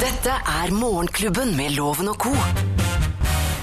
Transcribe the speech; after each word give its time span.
Dette 0.00 0.32
er 0.32 0.70
Morgenklubben 0.72 1.50
med 1.56 1.74
Loven 1.76 2.08
og 2.08 2.16
co. 2.16 2.30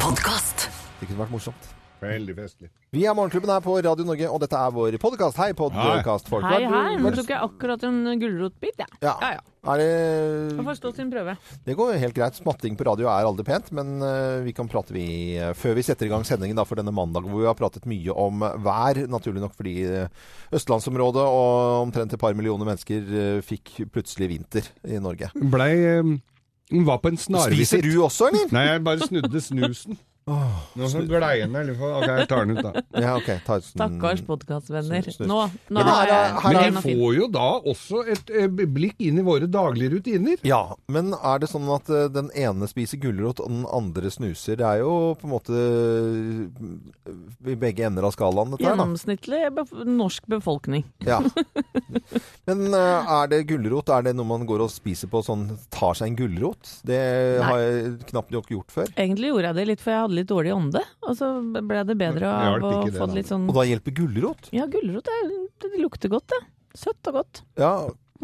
Podkast. 0.04 0.68
Det 1.00 1.08
kunne 1.08 1.24
vært 1.24 1.34
morsomt. 1.34 1.77
Veldig 1.98 2.34
festlig. 2.38 2.68
Vi 2.94 3.04
er 3.10 3.16
Morgenklubben 3.18 3.50
her 3.50 3.62
på 3.66 3.74
Radio 3.82 4.06
Norge, 4.06 4.28
og 4.30 4.42
dette 4.44 4.58
er 4.60 4.74
vår 4.74 4.96
podkast. 5.02 5.38
Hei, 5.42 5.50
podkastfolk. 5.58 6.46
Hei, 6.46 6.60
hei. 6.70 6.98
Nå 7.02 7.12
tok 7.16 7.32
jeg 7.34 7.42
akkurat 7.42 7.82
en 7.88 8.04
gulrotbit, 8.22 8.84
jeg. 8.84 9.00
Ja. 9.02 9.16
ja, 9.24 9.32
ja. 9.38 9.46
Er 9.68 9.82
Det 9.82 10.64
får 10.64 10.78
stå 10.78 10.92
sin 10.96 11.10
prøve. 11.12 11.34
Det 11.66 11.76
går 11.76 11.98
helt 12.00 12.16
greit. 12.16 12.38
Smatting 12.38 12.78
på 12.80 12.86
radio 12.88 13.10
er 13.12 13.28
aldri 13.28 13.44
pent, 13.48 13.72
men 13.76 13.98
eh, 14.06 14.46
vi 14.46 14.54
kan 14.56 14.70
prate 14.72 14.94
vi 14.96 15.08
eh, 15.36 15.56
før 15.58 15.76
vi 15.80 15.84
setter 15.88 16.08
i 16.08 16.12
gang 16.12 16.24
sendingen 16.28 16.60
da, 16.60 16.64
for 16.70 16.80
denne 16.80 16.94
mandagen, 16.96 17.34
hvor 17.34 17.44
vi 17.44 17.50
har 17.50 17.58
pratet 17.58 17.90
mye 17.90 18.14
om 18.14 18.46
vær. 18.64 19.02
Naturlig 19.10 19.44
nok 19.44 19.58
fordi 19.58 19.76
eh, 19.90 20.28
østlandsområdet 20.56 21.26
og 21.26 21.82
omtrent 21.82 22.14
et 22.14 22.22
par 22.22 22.38
millioner 22.38 22.70
mennesker 22.70 23.42
fikk 23.46 23.74
plutselig 23.92 24.30
vinter 24.36 24.70
i 24.86 25.02
Norge. 25.02 25.34
Blei 25.34 25.74
Hun 25.98 26.86
var 26.88 27.02
på 27.02 27.12
en 27.12 27.20
snarvisitt. 27.20 27.82
Spiser 27.82 27.84
du 27.84 28.06
også, 28.06 28.30
eller? 28.30 28.54
Nei, 28.54 28.68
jeg 28.70 28.86
bare 28.86 29.10
snudde 29.10 29.42
snusen. 29.44 29.98
Nå 30.28 30.88
så 30.92 31.02
glei 31.08 31.38
den 31.46 31.70
fall. 31.80 31.94
Ok, 32.02 32.08
jeg 32.12 32.28
tar 32.28 32.46
den 32.46 32.58
ut, 32.58 32.64
da. 32.66 32.82
Ja, 33.06 33.14
ok. 33.16 33.30
Ta 33.46 33.56
sånn- 33.62 33.72
Stakkars 33.78 34.24
podkastvenner. 34.28 35.08
Nå, 35.24 35.38
nå 35.72 35.78
Men 35.78 35.88
har 35.88 36.02
her 36.02 36.08
er- 36.08 36.28
jeg 36.28 36.42
her 36.44 36.58
er- 36.60 36.72
Men 36.72 36.82
vi 36.84 36.96
får 36.98 37.16
jo 37.16 37.28
da 37.32 37.46
også 37.74 38.02
et 38.12 38.30
eh, 38.36 38.48
blikk 38.50 39.00
inn 39.08 39.22
i 39.22 39.24
våre 39.24 39.48
daglige 39.48 39.94
rutiner. 39.96 40.38
Ja, 40.44 40.76
men 40.92 41.14
er 41.16 41.40
det 41.40 41.50
sånn 41.50 41.70
at 41.74 41.88
eh, 41.90 42.10
den 42.12 42.28
ene 42.36 42.68
spiser 42.68 43.00
gulrot 43.00 43.40
og 43.40 43.48
den 43.54 43.64
andre 43.72 44.12
snuser? 44.12 44.58
Det 44.60 44.68
er 44.68 44.84
jo 44.84 45.16
på 45.16 45.30
en 45.30 45.34
måte 45.38 45.56
eh, 45.56 47.52
i 47.54 47.56
begge 47.56 47.86
ender 47.88 48.04
av 48.08 48.12
skalaen, 48.18 48.52
dette 48.52 48.66
her. 48.68 48.76
Gjennomsnittlig 48.76 49.42
bef 49.56 49.72
norsk 49.88 50.28
befolkning. 50.28 50.84
Ja. 51.08 51.22
Men 52.48 52.68
er 52.74 53.28
det 53.32 53.42
gulrot? 53.50 53.90
Er 53.96 54.04
det 54.08 54.16
noe 54.18 54.28
man 54.28 54.46
går 54.48 54.66
og 54.66 54.72
spiser 54.72 55.10
på 55.12 55.22
sånn 55.26 55.48
Tar 55.74 55.96
seg 55.98 56.12
en 56.12 56.18
gulrot? 56.20 56.70
Det 56.88 57.00
Nei. 57.40 57.48
har 57.48 57.60
jeg 57.64 57.96
knapt 58.12 58.32
nok 58.36 58.52
gjort 58.52 58.72
før. 58.74 58.92
Egentlig 58.98 59.32
gjorde 59.32 59.52
jeg 59.52 59.60
det 59.60 59.68
litt, 59.72 59.84
for 59.84 59.94
jeg 59.94 60.04
hadde 60.06 60.17
litt 60.18 60.30
dårlig 60.30 60.54
ånde. 60.56 60.84
Og 61.06 61.18
så 61.20 61.32
ble 61.42 61.82
det 61.88 61.98
bedre 62.00 62.34
av 62.34 62.60
å 62.60 62.76
få 62.92 63.10
det, 63.10 63.22
litt 63.22 63.32
sånn 63.32 63.48
Og 63.48 63.58
da 63.58 63.66
hjelper 63.70 63.96
gulrot? 64.02 64.52
Ja, 64.56 64.68
gulrot 64.72 65.08
det 65.08 65.74
lukter 65.82 66.12
godt, 66.14 66.30
det. 66.34 66.44
Søtt 66.78 67.10
og 67.10 67.22
godt. 67.22 67.44
Ja, 67.58 67.74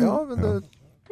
ja 0.02 0.16
men 0.30 0.42
det, 0.42 0.54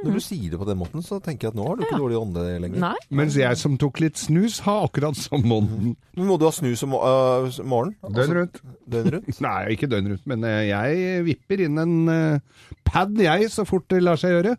når 0.01 0.17
du 0.17 0.23
sier 0.23 0.53
det 0.53 0.57
på 0.57 0.65
den 0.65 0.79
måten, 0.79 1.03
så 1.05 1.19
tenker 1.21 1.47
jeg 1.47 1.53
at 1.53 1.57
nå 1.59 1.65
har 1.67 1.77
du 1.77 1.83
ikke 1.83 1.93
Ja. 1.93 2.01
dårlig 2.01 2.17
ånde 2.17 2.45
lenger. 2.63 2.79
Nei. 2.79 2.95
Mens 3.09 3.35
jeg 3.37 3.57
som 3.57 3.77
tok 3.77 3.99
litt 4.01 4.17
snus, 4.17 4.59
har 4.65 4.87
akkurat 4.87 5.15
som 5.15 5.43
ånden. 5.43 5.95
Men 6.17 6.27
må 6.27 6.39
du 6.39 6.45
ha 6.45 6.51
snus 6.51 6.81
om 6.83 6.95
uh, 6.95 7.45
morgenen? 7.61 7.97
Døgn 8.01 8.33
rundt. 8.39 8.61
Døgn 8.89 9.11
rundt? 9.17 9.41
Nei, 9.47 9.59
ikke 9.75 9.89
døgn 9.91 10.09
rundt, 10.13 10.25
men 10.25 10.43
eh, 10.43 10.71
jeg 10.71 11.25
vipper 11.27 11.65
inn 11.67 11.77
en 11.77 11.95
uh, 12.09 12.65
pad, 12.87 13.13
jeg, 13.21 13.51
så 13.53 13.65
fort 13.67 13.85
det 13.93 14.01
lar 14.01 14.17
seg 14.17 14.33
gjøre. 14.37 14.55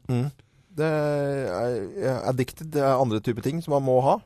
Det 0.73 0.87
er, 0.87 1.81
er 2.01 2.23
addicted. 2.31 2.71
Det 2.73 2.81
er 2.81 3.01
andre 3.01 3.21
typer 3.21 3.43
ting 3.45 3.59
som 3.65 3.75
man 3.75 3.85
må 3.89 3.99
ha. 4.05 4.21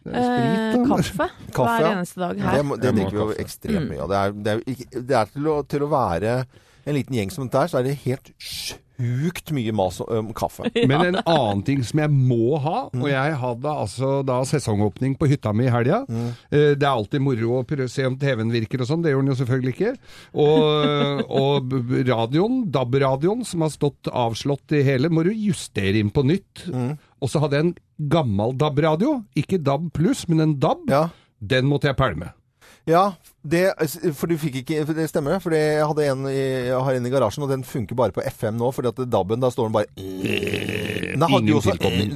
Sprit, 0.00 0.16
Eh, 0.16 0.82
kaffe, 0.88 1.28
Kaffe, 1.56 1.68
hver 1.68 1.88
eneste 1.92 2.20
dag 2.24 2.40
her. 2.42 2.58
Det, 2.62 2.80
det 2.82 2.94
drikker 2.98 3.16
vi 3.18 3.22
jo 3.22 3.30
ekstremt 3.44 3.90
mye 3.92 4.02
av. 4.02 4.10
Det 4.12 4.18
er, 4.22 4.32
det 4.32 4.52
er, 4.56 5.02
det 5.12 5.18
er 5.22 5.32
til, 5.36 5.46
å, 5.52 5.58
til 5.68 5.86
å 5.86 5.92
være 5.92 6.36
en 6.82 6.96
liten 6.98 7.14
gjeng 7.14 7.30
som 7.30 7.46
dette 7.46 7.60
her, 7.62 7.70
så 7.70 7.78
er 7.78 7.86
det 7.86 8.00
helt 8.02 8.32
sjukt 8.42 9.50
mye 9.54 9.72
mas 9.74 10.00
om 10.02 10.32
kaffe. 10.36 10.66
Men 10.90 11.04
en 11.08 11.18
annen 11.22 11.62
ting 11.66 11.80
som 11.86 12.00
jeg 12.02 12.10
må 12.12 12.56
ha, 12.62 12.88
og 12.90 13.06
jeg 13.10 13.36
hadde 13.40 13.70
altså 13.84 14.10
da 14.26 14.40
sesongåpning 14.46 15.14
på 15.18 15.28
hytta 15.30 15.52
mi 15.54 15.68
i 15.68 15.72
helga. 15.74 16.02
Eh, 16.50 16.74
Det 16.74 16.82
er 16.82 16.90
alltid 16.90 17.22
moro 17.22 17.60
å 17.60 17.62
prøve 17.66 17.86
å 17.86 17.92
se 17.92 18.06
om 18.06 18.18
TV-en 18.18 18.50
virker 18.54 18.82
og 18.82 18.90
sånn, 18.90 19.02
det 19.06 19.14
gjorde 19.14 19.26
den 19.28 19.34
jo 19.34 19.38
selvfølgelig 19.42 19.74
ikke. 19.76 19.94
Og, 20.42 21.24
og 21.42 21.78
radioen, 22.10 22.60
DAB-radioen, 22.74 23.46
som 23.48 23.62
har 23.66 23.72
stått 23.74 24.10
avslått 24.12 24.74
i 24.78 24.82
hele, 24.86 25.10
må 25.12 25.24
du 25.26 25.32
justere 25.34 26.02
inn 26.02 26.10
på 26.14 26.26
nytt. 26.26 26.66
Og 27.22 27.30
så 27.30 27.42
hadde 27.42 27.58
jeg 27.58 27.68
en 27.68 27.74
gammel 28.10 28.56
DAB-radio, 28.58 29.20
ikke 29.38 29.60
DAB 29.62 29.92
pluss, 29.94 30.26
men 30.28 30.42
en 30.42 30.56
DAB. 30.62 30.88
Ja. 30.90 31.06
Den 31.38 31.68
måtte 31.70 31.90
jeg 31.90 31.98
pælme. 31.98 32.32
Ja, 32.90 33.12
det, 33.42 33.64
for 34.14 34.30
du 34.30 34.36
fikk 34.38 34.60
ikke 34.62 34.84
for 34.86 34.94
Det 34.94 35.08
stemmer, 35.10 35.40
for 35.42 35.50
jeg 35.56 35.82
hadde 35.82 36.04
en 36.12 36.26
i, 36.30 36.36
jeg 36.68 36.78
har 36.86 36.94
en 36.94 37.06
i 37.08 37.10
garasjen, 37.10 37.42
og 37.42 37.50
den 37.50 37.64
funker 37.66 37.98
bare 37.98 38.14
på 38.14 38.22
FM 38.22 38.54
nå, 38.60 38.68
fordi 38.74 38.92
at 38.92 39.00
DAB-en, 39.10 39.40
da 39.42 39.50
står 39.50 39.66
den 39.66 39.74
bare 39.74 39.88
Den 41.12 41.24
hadde 41.26 41.40
Ingen 41.42 41.56
også- 41.58 41.74
tilkobling. 41.74 42.12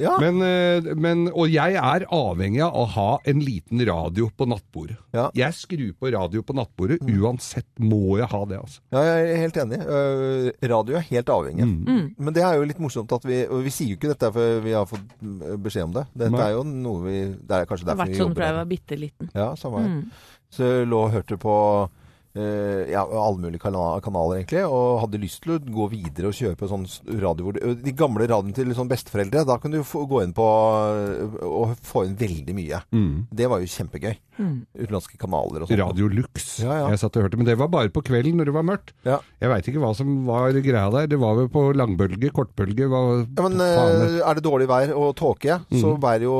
Ja. 0.00 0.14
Men, 0.20 0.40
eh, 0.42 0.94
men, 0.96 1.28
og 1.32 1.48
jeg 1.52 1.76
er 1.78 2.06
avhengig 2.10 2.62
av 2.64 2.74
å 2.74 2.86
ha 2.94 3.18
en 3.24 3.40
liten 3.44 3.78
radio 3.86 4.30
på 4.36 4.46
nattbordet. 4.48 4.96
Ja. 5.14 5.28
Jeg 5.36 5.52
skrur 5.54 5.92
på 6.00 6.10
radio 6.12 6.42
på 6.42 6.56
nattbordet, 6.56 6.98
uansett 7.04 7.68
må 7.78 8.18
jeg 8.18 8.28
ha 8.32 8.44
det, 8.50 8.58
altså. 8.58 8.80
ja, 8.92 9.02
jeg 9.04 9.30
er 9.34 9.42
helt 9.44 9.60
enig. 9.62 9.80
Øh, 9.84 10.50
radio 10.74 10.96
er 10.96 11.06
helt 11.10 11.28
avhengig. 11.28 11.64
Mm. 11.68 12.14
Men 12.18 12.34
det 12.34 12.42
er 12.42 12.56
jo 12.58 12.64
litt 12.64 12.80
morsomt 12.82 13.12
at 13.12 13.24
vi 13.24 13.44
Og 13.44 13.62
vi 13.64 13.70
sier 13.70 13.92
jo 13.92 13.96
ikke 13.98 14.10
dette 14.14 14.32
før 14.32 14.60
vi 14.64 14.72
har 14.72 14.86
fått 14.88 15.04
mm, 15.20 15.60
beskjed 15.62 15.84
om 15.84 15.92
det. 15.92 16.06
Dette 16.14 16.30
Nei. 16.34 16.46
er 16.48 16.54
jo 16.56 16.62
noe 16.64 17.02
vi 17.04 17.16
Det 17.34 17.50
er 17.60 17.66
kanskje 17.68 17.84
Det 17.86 17.92
har 17.94 18.00
vært 18.00 18.16
sånn 18.16 18.22
jobber 18.28 18.40
fra 18.40 18.46
jeg 18.48 18.56
var 18.58 18.68
bitte 18.70 18.98
liten. 18.98 19.30
Ja, 19.34 19.48
samme 19.60 19.82
her. 19.82 19.88
Mm. 19.88 20.10
Så 20.54 20.70
jeg 20.70 20.88
lå 20.90 21.00
og 21.06 21.14
hørte 21.14 21.36
på 21.40 21.54
eh, 22.38 22.92
ja, 22.92 23.02
alle 23.02 23.40
mulige 23.42 23.62
kanaler, 23.62 24.02
kanaler, 24.04 24.38
egentlig, 24.38 24.62
og 24.70 25.00
hadde 25.02 25.20
lyst 25.22 25.42
til 25.42 25.56
å 25.56 25.58
gå 25.58 25.88
videre 25.90 26.30
og 26.30 26.36
kjøpe 26.38 26.68
sånn 26.70 26.86
radio 27.22 27.50
De 27.80 27.94
gamle 27.96 28.28
radioene 28.30 28.54
til 28.54 28.70
sånn 28.78 28.90
besteforeldre, 28.90 29.42
da 29.48 29.58
kunne 29.62 29.82
du 29.82 29.86
få, 29.88 30.04
gå 30.10 30.22
inn 30.22 30.34
på 30.36 30.46
og 30.46 31.74
få 31.82 32.04
inn 32.06 32.14
veldig 32.20 32.54
mye. 32.58 32.82
Det 33.34 33.50
var 33.50 33.62
jo 33.62 33.70
kjempegøy. 33.74 34.14
Mm. 34.38 34.66
Utenlandske 34.74 35.18
kanaler 35.20 35.62
og 35.62 35.68
sånn. 35.70 35.78
Radio 35.78 36.08
Lux. 36.10 36.46
Ja, 36.62 36.72
ja. 36.80 36.88
Jeg 36.90 36.98
satt 37.04 37.16
og 37.16 37.22
hørte, 37.26 37.38
men 37.38 37.46
det 37.46 37.56
var 37.60 37.68
bare 37.72 37.88
på 37.94 38.02
kvelden 38.02 38.36
når 38.40 38.50
det 38.50 38.54
var 38.56 38.66
mørkt. 38.66 38.92
Ja. 39.06 39.18
Jeg 39.40 39.50
veit 39.52 39.68
ikke 39.70 39.82
hva 39.84 39.92
som 39.94 40.12
var 40.26 40.52
greia 40.58 40.90
der. 40.90 41.06
Det 41.12 41.18
var 41.22 41.36
vel 41.38 41.48
på 41.54 41.64
langbølge, 41.76 42.32
kortbølge 42.34 42.88
hva, 42.90 43.02
Ja, 43.24 43.48
men 43.48 43.58
faen, 43.62 44.02
eh, 44.08 44.20
er 44.26 44.34
det 44.40 44.44
dårlig 44.44 44.68
vær 44.70 44.94
og 44.96 45.14
tåke, 45.16 45.60
Mm. 45.70 45.80
så 45.80 45.94
bærer 46.00 46.22
jo 46.26 46.36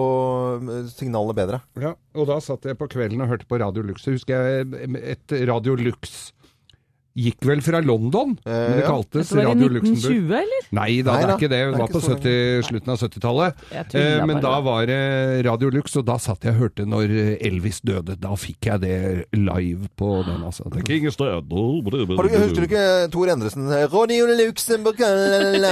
eh, 0.59 0.89
signalene 0.91 1.35
bedre. 1.35 1.61
Ja, 1.81 1.95
og 2.15 2.27
da 2.27 2.39
satt 2.41 2.63
jeg 2.65 2.79
på 2.79 2.89
kvelden 2.89 3.21
og 3.23 3.29
hørte 3.29 3.47
på 3.47 3.59
Radio 3.61 3.83
Lux. 3.83 4.03
Så 4.05 4.13
husker 4.17 4.35
jeg 4.43 4.99
et 5.15 5.37
Radio 5.49 5.75
Lux 5.77 6.33
gikk 7.15 7.47
vel 7.47 7.63
fra 7.63 7.81
London, 7.85 8.35
men 8.43 8.73
det 8.75 8.83
ja. 8.83 8.89
kaltes 8.91 9.31
var 9.33 9.43
i 9.43 9.47
Radio 9.47 9.69
Luxembourg. 9.77 10.17
1920, 10.19 10.35
eller? 10.41 10.69
Nei 10.75 10.91
da, 11.07 11.15
Nei 11.15 11.21
det 11.23 11.29
er 11.29 11.35
ikke 11.35 11.51
det. 11.53 11.61
det 11.61 11.73
Det 11.75 11.81
var 11.81 11.93
på 11.93 12.03
70, 12.03 12.65
slutten 12.69 12.95
av 12.95 13.05
70-tallet. 13.05 13.65
Eh, 13.95 14.25
men 14.27 14.41
da 14.43 14.55
var 14.65 14.89
det 14.91 15.01
Radio 15.47 15.71
Lux, 15.75 15.95
og 16.01 16.07
da 16.09 16.19
satt 16.23 16.47
jeg 16.47 16.57
og 16.57 16.65
hørte 16.65 16.87
når 16.89 17.15
Elvis 17.39 17.81
døde. 17.87 18.17
Da 18.19 18.35
fikk 18.39 18.71
jeg 18.71 18.83
det 18.83 18.99
live 19.37 19.91
på 19.99 20.11
den, 20.27 20.43
altså. 20.43 20.67
Det 20.75 20.83
er 20.83 21.09
is 21.09 21.19
dead. 21.21 21.55
Har 21.55 22.29
du, 22.29 22.35
husker 22.35 22.65
du 22.65 22.69
ikke 22.69 22.87
Tor 23.15 23.31
Endresen? 23.35 23.71
Radio 23.95 24.27
Luxembourg. 24.35 24.99
Det 24.99 25.63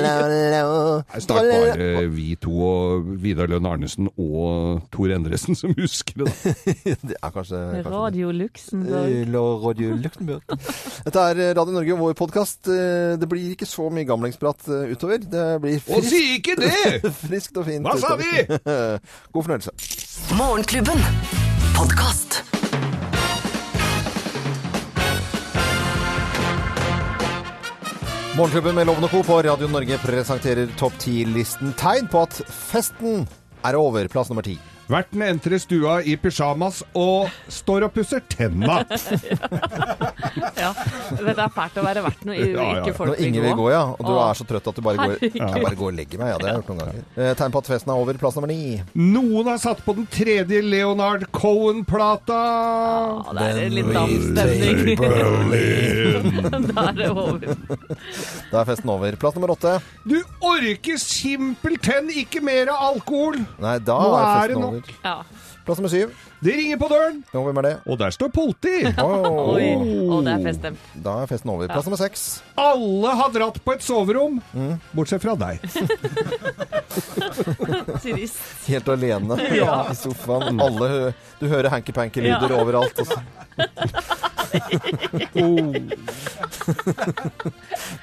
er 0.00 1.24
snart 1.24 1.50
bare 1.50 2.08
vi 2.14 2.34
to 2.40 2.54
og 2.64 3.12
Vidar 3.20 3.50
Lønn 3.50 3.66
Arnesen 3.68 4.08
og 4.16 4.82
Tor 4.94 5.12
Endresen 5.14 5.58
som 5.58 5.74
husker 5.76 6.24
det. 6.24 6.32
da. 6.32 6.54
Det 7.04 7.16
er 7.20 7.30
kanskje, 7.34 7.58
kanskje 7.58 7.92
Radio 7.92 8.30
Luxembourg. 8.32 9.12
Eh, 9.12 9.34
Radio 9.64 9.96
Luxembourg. 9.98 10.53
Dette 11.06 11.26
er 11.30 11.42
Radio 11.58 11.74
Norge, 11.76 11.98
vår 12.00 12.16
podkast. 12.18 12.70
Det 13.20 13.28
blir 13.30 13.52
ikke 13.54 13.68
så 13.68 13.88
mye 13.92 14.06
gamlingsprat 14.08 14.68
eh, 14.70 14.92
utover. 14.94 15.22
Det 15.22 15.46
blir 15.64 15.80
Og 15.94 16.04
si 16.06 16.22
ikke 16.38 16.56
det! 16.60 17.02
friskt 17.24 17.56
og 17.60 17.68
fint. 17.68 17.86
Hva 17.86 17.96
sa 18.00 18.16
vi? 18.20 18.46
God 19.34 19.46
fornøyelse. 19.46 19.74
Morgenklubben. 20.38 21.00
Podcast. 21.74 22.42
Morgenklubben 28.34 28.74
med 28.74 28.88
Loven 28.88 29.06
og 29.06 29.12
Co. 29.14 29.22
på 29.22 29.36
Radio 29.46 29.68
Norge 29.70 29.98
presenterer 30.02 30.70
topp 30.78 30.96
10-listen 30.98 31.74
tegn 31.78 32.08
på 32.10 32.24
at 32.26 32.40
festen 32.50 33.28
er 33.62 33.78
over. 33.78 34.08
Plass 34.10 34.32
nummer 34.32 34.42
ti. 34.42 34.56
Verten 34.90 35.22
entrer 35.24 35.58
stua 35.62 35.98
i 36.04 36.16
pysjamas 36.20 36.82
og 36.98 37.30
står 37.52 37.86
og 37.88 37.94
pusser 37.96 38.20
tenna. 38.28 38.82
Ja, 40.54 40.70
det 41.20 41.34
er 41.34 41.50
fælt 41.52 41.76
å 41.78 41.82
være 41.84 42.00
verten 42.04 42.30
og 42.32 42.38
ikke 42.40 42.54
Ja, 42.54 42.64
ja. 42.86 42.92
folk 42.96 43.10
Når 43.12 43.20
ingen 43.26 43.44
vil 43.44 43.54
gå, 43.58 43.66
ja. 43.70 43.82
Og 43.92 44.00
du 44.06 44.10
Åh. 44.14 44.20
er 44.30 44.38
så 44.38 44.46
trøtt 44.48 44.66
at 44.70 44.78
du 44.78 44.82
bare 44.84 44.96
går. 44.98 45.14
Jeg 45.22 45.62
bare 45.62 45.76
går 45.78 45.90
og 45.90 45.96
legger 45.98 46.20
meg. 46.20 46.30
Ja, 46.32 46.38
det 46.40 46.46
har 46.46 46.50
jeg 46.54 46.60
gjort 46.62 46.70
noen 46.72 46.80
ganger. 46.82 47.02
Eh, 47.14 47.30
Tegn 47.38 47.54
på 47.54 47.60
at 47.62 47.68
festen 47.70 47.92
er 47.92 48.00
over. 48.02 48.18
Plass 48.20 48.38
nummer 48.38 48.50
ni. 48.50 48.58
Noen 48.98 49.50
har 49.50 49.60
satt 49.62 49.82
på 49.84 49.94
den 49.98 50.06
tredje 50.10 50.60
Leonard 50.64 51.26
Cohen-plata. 51.36 52.40
Ja, 53.28 53.36
det 53.38 53.46
er 53.66 53.74
litt 53.74 53.90
dansstemning. 53.94 54.78
da 56.74 56.86
er 56.88 56.98
det 56.98 57.10
over. 57.12 57.38
Da 58.50 58.62
er 58.62 58.68
festen 58.72 58.94
over. 58.94 59.18
Plass 59.20 59.38
nummer 59.38 59.54
åtte. 59.54 59.76
Du 60.08 60.16
orker 60.44 60.98
simpelthen 61.02 62.10
ikke 62.24 62.42
mer 62.44 62.72
alkohol! 62.74 63.38
Nei, 63.62 63.76
da 63.84 63.98
Nå 64.00 64.10
er 64.18 64.24
festen 64.24 64.64
nok. 64.64 64.73
Over. 64.74 64.94
Ja. 65.02 65.24
Plass 65.64 65.78
nummer 65.80 65.88
syv. 65.88 66.10
Det 66.44 66.52
ringer 66.58 66.76
på 66.76 66.88
døren, 66.92 67.22
Jo, 67.32 67.40
hvem 67.46 67.56
er 67.62 67.64
det? 67.64 67.74
og 67.88 67.96
der 67.98 68.12
står 68.12 68.28
politi. 68.34 68.74
Oh. 69.00 69.54
Oi. 69.54 69.70
Og 70.12 70.20
det 70.26 70.34
er 70.34 70.42
festen. 70.44 70.76
Da 71.06 71.14
er 71.22 71.30
festen 71.30 71.50
over. 71.54 71.70
Plass 71.72 71.86
nummer 71.88 72.00
seks. 72.02 72.24
Alle 72.60 73.14
har 73.16 73.32
dratt 73.32 73.56
på 73.64 73.72
et 73.72 73.82
soverom, 73.86 74.42
bortsett 74.92 75.24
fra 75.24 75.34
deg. 75.40 75.64
Trist. 78.04 78.38
Helt 78.68 78.88
alene 78.92 79.38
i 79.56 79.62
sofaen. 79.98 80.60
Alle 80.62 80.88
hø 80.92 81.00
Du 81.40 81.48
hører 81.50 81.72
hanky-panky-lyder 81.72 82.52
Ja. 82.54 82.60
overalt. 82.60 83.00
Og 83.00 83.06
så. 83.08 83.18
Oh. 85.34 85.74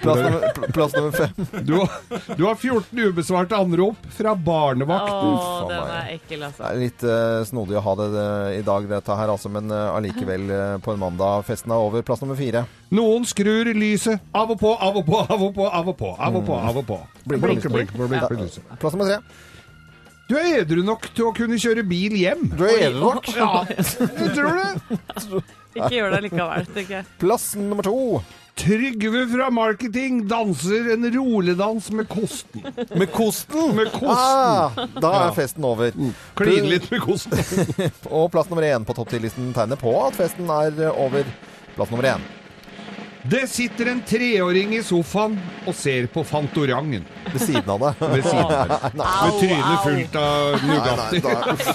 Plass 0.01 0.19
nummer, 0.19 0.41
pl- 0.55 0.71
plass 0.75 0.93
nummer 0.97 1.11
fem. 1.11 1.47
Du, 1.65 1.73
har, 1.79 1.89
du 2.37 2.43
har 2.45 2.55
14 2.59 2.99
ubesvarte 3.07 3.55
anrop 3.57 3.95
fra 4.17 4.33
barnevakten. 4.35 5.31
Å, 5.31 5.39
faen 5.41 5.71
den 5.71 5.93
er 5.95 6.11
ekkel, 6.17 6.43
altså. 6.49 6.63
Det 6.63 6.69
er 6.71 6.81
litt 6.81 7.05
eh, 7.07 7.37
snodig 7.51 7.77
å 7.77 7.83
ha 7.85 7.93
det, 7.99 8.07
eh, 8.21 8.59
i 8.59 8.63
dag, 8.65 8.87
dette 8.89 9.17
her, 9.19 9.31
altså, 9.33 9.51
men 9.53 9.69
eh, 9.71 9.91
allikevel 9.93 10.49
eh, 10.55 10.73
på 10.83 10.95
en 10.95 11.01
mandag. 11.03 11.45
Festen 11.47 11.73
er 11.75 11.83
over. 11.83 12.03
Plass 12.07 12.23
nummer 12.23 12.39
fire. 12.39 12.65
Noen 12.95 13.27
skrur 13.29 13.69
lyset 13.77 14.23
av 14.35 14.51
og 14.55 14.59
på, 14.61 14.73
av 14.73 14.99
og 14.99 15.07
på, 15.07 15.21
av 15.21 15.45
og 15.47 15.55
på, 15.55 15.69
av 15.69 15.93
og 15.93 15.97
på. 15.99 16.11
Av 16.17 16.41
og 16.41 16.45
på, 16.47 16.57
av 16.71 16.81
og 16.81 16.89
på. 16.89 16.99
Blink, 17.27 17.45
blink, 17.45 17.69
blink, 17.69 17.95
blink, 17.95 18.11
blink, 18.11 18.27
blink. 18.33 18.77
Plass 18.81 18.97
nummer 18.97 19.11
tre. 19.11 19.21
Du 20.31 20.37
er 20.39 20.61
edru 20.61 20.79
nok 20.87 21.09
til 21.11 21.27
å 21.27 21.31
kunne 21.35 21.57
kjøre 21.59 21.83
bil 21.83 22.13
hjem. 22.15 22.45
Du 22.55 22.63
er 22.63 22.87
edru 22.87 23.01
nok. 23.03 23.27
Ja, 23.35 23.65
du 24.19 24.27
tror 24.31 24.61
det? 24.61 25.41
Ikke 25.75 25.95
gjør 25.97 26.13
det 26.15 26.21
likevel, 26.27 26.69
tenker 26.75 27.01
jeg. 27.01 27.09
Plass 27.19 27.51
nummer 27.59 27.83
to. 27.83 28.21
Trygve 28.55 29.27
fra 29.31 29.49
marketing 29.49 30.27
danser 30.27 30.91
en 30.93 31.07
roledans 31.13 31.91
med 31.91 32.09
kosten. 32.11 32.65
Med 32.95 33.11
kosten. 33.11 33.75
Med 33.75 33.91
kosten. 33.91 34.09
Ah, 34.17 34.83
da 35.01 35.13
er 35.27 35.33
festen 35.37 35.65
over. 35.65 35.95
Klin 36.37 36.67
litt 36.69 36.89
med 36.91 37.01
kosten. 37.01 37.39
Og 38.17 38.27
plass 38.33 38.51
nummer 38.51 38.67
én 38.67 38.85
på 38.85 38.95
topp 38.97 39.15
10-listen 39.15 39.53
tegner 39.57 39.79
på 39.81 39.95
at 40.03 40.19
festen 40.19 40.51
er 40.51 40.83
over. 40.91 41.25
Plass 41.77 41.93
nummer 41.93 42.11
én. 42.13 42.29
Det 43.23 43.43
sitter 43.49 43.85
en 43.91 43.99
treåring 44.01 44.71
i 44.73 44.79
sofaen 44.83 45.35
og 45.69 45.75
ser 45.77 46.07
på 46.09 46.23
Fantorangen 46.25 47.03
Ved 47.27 47.41
siden 47.43 47.67
av 47.69 47.83
det. 47.83 47.91
ved 48.01 48.23
siden 48.25 48.53
av. 48.55 48.71
Med 48.97 49.35
trynet 49.37 49.83
fullt 49.83 50.15
av 50.17 50.63
Nugatti. 50.65 51.21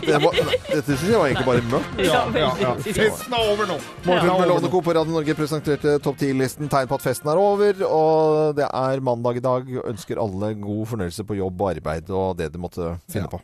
det 0.06 0.18
dette 0.26 0.96
synes 0.96 1.04
jeg 1.06 1.20
var 1.20 1.28
egentlig 1.28 1.46
bare 1.46 1.62
mørkt. 1.70 2.00
Ja, 2.02 2.22
ja, 2.34 2.50
ja. 2.64 2.72
Festen 2.82 3.36
er 3.38 3.52
over 3.52 3.70
nå. 3.70 3.76
Morgenklubben 4.08 4.40
med 4.42 4.50
Lovende 4.50 4.72
Co. 4.74 4.80
på 4.88 4.96
Radio 4.98 5.14
Norge 5.14 5.36
presenterte 5.38 5.94
topp 6.02 6.18
10-listen 6.24 6.72
tegn 6.72 6.90
på 6.90 6.98
at 6.98 7.06
festen 7.06 7.30
er 7.30 7.40
over. 7.40 7.84
Og 7.86 8.56
det 8.58 8.66
er 8.66 9.04
mandag 9.06 9.38
i 9.38 9.44
dag. 9.46 9.70
Ønsker 9.86 10.18
alle 10.22 10.50
god 10.58 10.82
fornøyelse 10.96 11.26
på 11.30 11.38
jobb 11.38 11.62
og 11.62 11.76
arbeid 11.76 12.10
og 12.10 12.34
det 12.42 12.50
de 12.56 12.62
måtte 12.66 12.96
finne 13.12 13.30
på. 13.30 13.40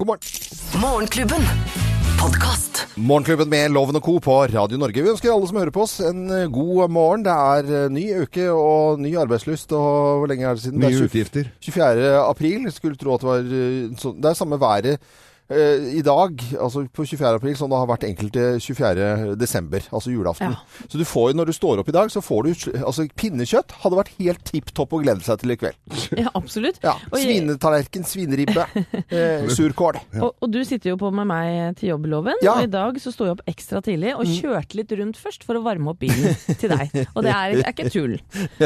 God 0.00 0.08
morgen. 0.14 0.32
Morgenklubben. 0.80 1.95
Podkast. 2.26 2.80
Morgenklubben 2.98 3.46
med 3.52 3.70
Loven 3.70 3.94
og 4.00 4.02
Co. 4.02 4.16
på 4.18 4.34
Radio 4.50 4.78
Norge. 4.80 4.98
Vi 5.04 5.10
ønsker 5.12 5.30
alle 5.30 5.46
som 5.46 5.58
hører 5.60 5.70
på 5.70 5.84
oss 5.84 6.00
en 6.02 6.24
eh, 6.34 6.48
god 6.50 6.90
morgen. 6.90 7.22
Det 7.22 7.30
er 7.30 7.68
eh, 7.70 7.92
ny 7.94 8.02
uke 8.24 8.48
og 8.50 8.98
ny 8.98 9.12
arbeidslyst. 9.22 9.70
Og 9.78 10.24
hvor 10.24 10.32
lenge 10.32 10.48
er 10.48 10.58
det 10.58 10.64
siden? 10.64 10.82
Det 10.82 10.88
er 10.88 10.96
20 11.04 11.06
utgifter. 11.06 11.52
24. 11.62 12.08
april. 12.24 12.66
Skulle 12.74 12.98
tro 12.98 13.14
at 13.14 13.22
det 13.22 13.28
var 13.30 13.46
eh, 13.46 14.10
Det 14.24 14.32
er 14.32 14.40
samme 14.40 14.58
været 14.58 14.98
i 15.46 16.00
dag, 16.02 16.40
altså 16.58 16.82
på 16.90 17.04
24. 17.06 17.36
april, 17.38 17.54
som 17.58 17.70
det 17.70 17.78
har 17.78 17.86
vært 17.86 18.04
enkelte 18.08 18.46
24. 18.60 19.36
desember, 19.38 19.84
altså 19.94 20.10
julaften. 20.10 20.56
Så 20.90 20.98
du 20.98 21.04
får 21.06 21.30
jo, 21.30 21.36
når 21.38 21.50
du 21.50 21.54
står 21.54 21.82
opp 21.82 21.90
i 21.92 21.94
dag, 21.94 22.10
så 22.10 22.22
får 22.24 22.42
du 22.48 22.52
Altså, 22.86 23.04
pinnekjøtt 23.14 23.74
hadde 23.82 23.98
vært 23.98 24.10
helt 24.18 24.42
tipp 24.48 24.72
topp 24.74 24.96
å 24.96 25.00
glede 25.02 25.22
seg 25.22 25.38
til 25.42 25.52
i 25.54 25.56
kveld. 25.60 25.76
Ja, 26.18 26.30
absolutt. 26.38 26.80
Ja. 26.82 26.96
Svinetallerken, 27.12 28.04
svineribbe, 28.08 28.64
eh, 29.06 29.46
surkål. 29.54 30.00
Og, 30.18 30.32
og 30.42 30.50
du 30.54 30.58
sitter 30.66 30.92
jo 30.94 30.96
på 31.00 31.10
med 31.14 31.28
meg 31.30 31.76
til 31.78 31.92
jobbloven, 31.92 32.40
Ja. 32.42 32.56
og 32.58 32.66
i 32.66 32.70
dag 32.72 32.98
så 33.02 33.12
sto 33.14 33.28
jeg 33.28 33.36
opp 33.36 33.44
ekstra 33.50 33.82
tidlig 33.86 34.16
og 34.16 34.26
kjørte 34.26 34.80
litt 34.80 34.94
rundt 34.98 35.20
først 35.20 35.46
for 35.46 35.58
å 35.60 35.62
varme 35.66 35.92
opp 35.94 36.00
bilen 36.02 36.34
til 36.60 36.72
deg. 36.74 36.90
Og 37.14 37.22
det 37.26 37.34
er, 37.34 37.56
er 37.62 37.70
ikke 37.74 37.90
tull, 37.94 38.16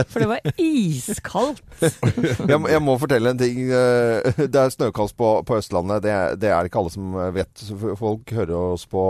for 0.00 0.16
det 0.24 0.30
var 0.32 0.48
iskaldt. 0.60 1.62
jeg, 2.50 2.58
jeg 2.74 2.82
må 2.84 2.96
fortelle 3.00 3.34
en 3.34 3.40
ting. 3.40 3.66
eh, 3.68 4.44
Det 4.46 4.60
er 4.64 4.72
snøkast 4.74 5.16
på, 5.18 5.32
på 5.48 5.60
Østlandet. 5.60 6.02
Det, 6.06 6.16
det 6.40 6.50
er 6.54 6.66
det 6.66 6.69
ikke 6.70 6.80
alle 6.80 6.92
som 6.94 7.18
vet. 7.36 7.62
Folk 7.98 8.32
hører 8.38 8.54
oss 8.72 8.86
på 8.90 9.02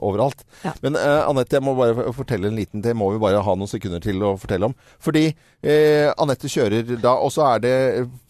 overalt. 0.00 0.44
Ja. 0.64 0.72
Men 0.84 0.96
eh, 0.96 1.20
Anette, 1.28 1.58
jeg 1.58 1.64
må 1.66 1.74
bare 1.78 2.08
fortelle 2.16 2.48
en 2.50 2.56
liten 2.58 2.82
Det 2.84 2.94
må 2.96 3.10
vi 3.12 3.20
bare 3.22 3.42
ha 3.44 3.54
noen 3.58 3.70
sekunder 3.70 4.02
til 4.04 4.22
å 4.24 4.32
fortelle 4.40 4.70
om. 4.70 4.76
Fordi 5.04 5.26
eh, 5.28 6.08
Anette 6.16 6.50
kjører 6.50 6.94
da, 7.02 7.16
og 7.18 7.32
så 7.34 7.44
er 7.52 7.64
det 7.64 7.74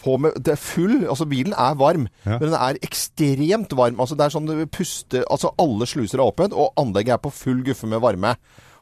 på 0.03 0.17
med 0.21 0.39
Det 0.43 0.55
er 0.57 0.63
full 0.63 0.97
Altså, 1.09 1.29
bilen 1.31 1.55
er 1.55 1.77
varm, 1.79 2.09
Ja. 2.25 2.39
men 2.41 2.49
den 2.51 2.57
er 2.59 2.81
ekstremt 2.85 3.73
varm. 3.79 4.01
Altså, 4.01 4.17
det 4.19 4.27
er 4.29 4.35
sånn 4.35 4.49
du 4.49 4.65
puster 4.73 5.25
Altså, 5.31 5.53
alle 5.61 5.87
sluser 5.89 6.19
er 6.19 6.27
åpent, 6.29 6.57
og 6.57 6.73
anlegget 6.81 7.19
er 7.19 7.23
på 7.29 7.33
full 7.35 7.61
guffe 7.67 7.87
med 7.91 8.01
varme. 8.05 8.35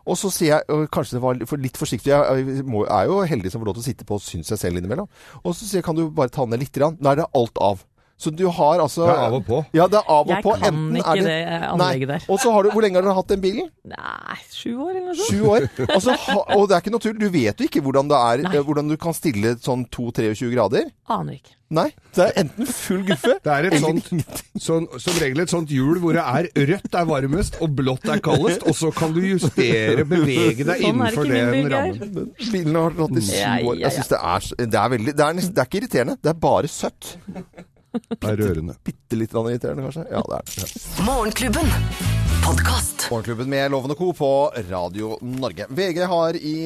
Og 0.07 0.15
så 0.15 0.29
sier 0.31 0.53
jeg, 0.53 0.63
og 0.71 0.85
kanskje 0.95 1.17
det 1.17 1.23
var 1.25 1.59
litt 1.59 1.79
forsiktig, 1.81 2.13
jeg 2.13 2.53
er 2.63 3.09
jo 3.11 3.17
heldig 3.27 3.51
som 3.51 3.59
får 3.59 3.67
lov 3.73 3.75
til 3.75 3.83
å 3.83 3.87
sitte 3.89 4.07
på 4.07 4.15
og 4.21 4.23
synes 4.23 4.53
jeg 4.53 4.61
selv 4.61 4.79
innimellom. 4.79 5.09
Og 5.43 5.51
så 5.51 5.67
sier 5.67 5.81
jeg, 5.81 5.87
kan 5.89 5.99
du 5.99 6.05
bare 6.15 6.31
ta 6.31 6.45
ned 6.47 6.63
litt? 6.63 6.79
Nå 6.79 7.11
er 7.11 7.19
det 7.19 7.27
alt 7.35 7.59
av. 7.59 7.83
Så 8.19 8.31
du 8.33 8.47
har 8.49 8.79
altså 8.81 9.05
Det 9.05 9.13
er 9.13 9.23
av 9.27 9.35
og 9.37 9.43
på. 9.45 9.59
Ja, 9.77 9.87
det 9.93 9.99
er 10.01 10.07
av 10.09 10.23
og 10.25 10.31
Jeg 10.33 10.43
på. 10.47 10.53
kan 10.57 10.71
Enten 10.73 10.97
ikke 10.97 11.17
er 11.19 11.27
det 11.27 11.69
anlegget 11.69 12.09
der. 12.09 12.23
Og 12.33 12.39
så 12.41 12.53
har 12.55 12.63
du 12.65 12.71
Hvor 12.73 12.81
lenge 12.87 12.97
har 12.97 13.03
dere 13.05 13.15
hatt 13.19 13.29
den 13.29 13.43
bilen? 13.43 13.67
Nei, 13.85 14.39
sju 14.57 14.71
år 14.81 14.91
eller 14.95 15.05
noe 15.11 15.17
sånt? 15.19 15.29
Sju 15.29 15.43
år. 15.53 15.67
Altså, 15.91 16.15
ha, 16.25 16.39
og 16.57 16.65
det 16.71 16.77
er 16.79 16.81
ikke 16.81 16.95
noe 16.95 17.05
tull. 17.05 17.19
Du 17.21 17.29
vet 17.29 17.61
jo 17.61 17.69
ikke 17.69 17.83
hvordan 17.85 18.09
det 18.09 18.17
er, 18.17 18.43
Nei. 18.49 18.55
eh, 18.57 18.65
hvordan 18.65 18.89
du 18.89 18.97
kan 18.97 19.13
stille 19.13 19.53
sånn 19.61 19.85
2-23 19.93 20.49
grader. 20.55 20.89
Aner 21.13 21.37
ikke. 21.37 21.53
Nei. 21.77 21.89
Det 22.15 22.23
er 22.25 22.33
enten 22.45 22.67
full 22.71 23.01
guffe 23.09 23.33
Det 23.43 23.51
er 23.53 23.67
et 23.67 23.81
sånt, 23.83 24.09
sånn, 24.63 24.85
som 25.03 25.17
regel 25.19 25.41
et 25.43 25.51
sånt 25.51 25.69
hjul 25.75 25.99
hvor 25.99 26.15
det 26.15 26.23
er 26.23 26.47
rødt 26.71 26.95
er 26.95 27.09
varmest 27.11 27.57
og 27.61 27.73
blått 27.75 28.07
er 28.09 28.21
kaldest, 28.23 28.63
og 28.71 28.77
så 28.79 28.93
kan 28.95 29.11
du 29.13 29.19
justere, 29.21 30.05
bevege 30.07 30.63
deg 30.63 30.79
Sånn 30.79 30.79
er 30.79 30.79
det 30.79 30.93
innenfor 30.93 31.27
ikke 31.27 31.33
min 31.35 31.51
den 31.51 31.53
bil, 31.53 31.73
rammen. 31.75 32.31
Bilen 32.55 32.79
har 32.81 32.95
hatt 33.03 33.19
i 33.19 33.25
sju 33.27 33.35
Ja, 33.35 33.55
år. 33.67 33.75
ja, 33.75 33.89
Jeg 33.89 33.93
synes 33.99 34.09
det 34.15 34.21
er, 34.23 34.41
så- 34.47 34.57
det 34.63 34.81
er 34.85 34.89
veldig 34.95 35.17
det 35.17 35.27
er, 35.27 35.33
nesten, 35.41 35.55
det 35.55 35.59
er 35.59 35.67
ikke 35.73 35.81
irriterende. 35.83 36.17
Det 36.23 36.31
er 36.31 36.39
bare 36.47 36.69
søtt. 36.71 37.17
Det 37.97 38.29
er 38.29 38.39
rørende. 38.41 38.77
Bitte 38.85 39.19
litt 39.19 39.35
irriterende, 39.37 39.87
kanskje. 39.87 40.07
Ja, 40.13 40.23
det 40.27 40.39
er 40.39 40.67
det. 40.67 40.85
Morgenklubben. 41.07 41.71
Podkast. 42.47 43.07
Morgenklubben 43.11 43.49
med 43.51 43.71
Lovende 43.73 43.97
Co. 43.99 44.13
på 44.17 44.31
Radio 44.69 45.17
Norge. 45.23 45.67
VG 45.71 46.03
har 46.07 46.37
i 46.37 46.57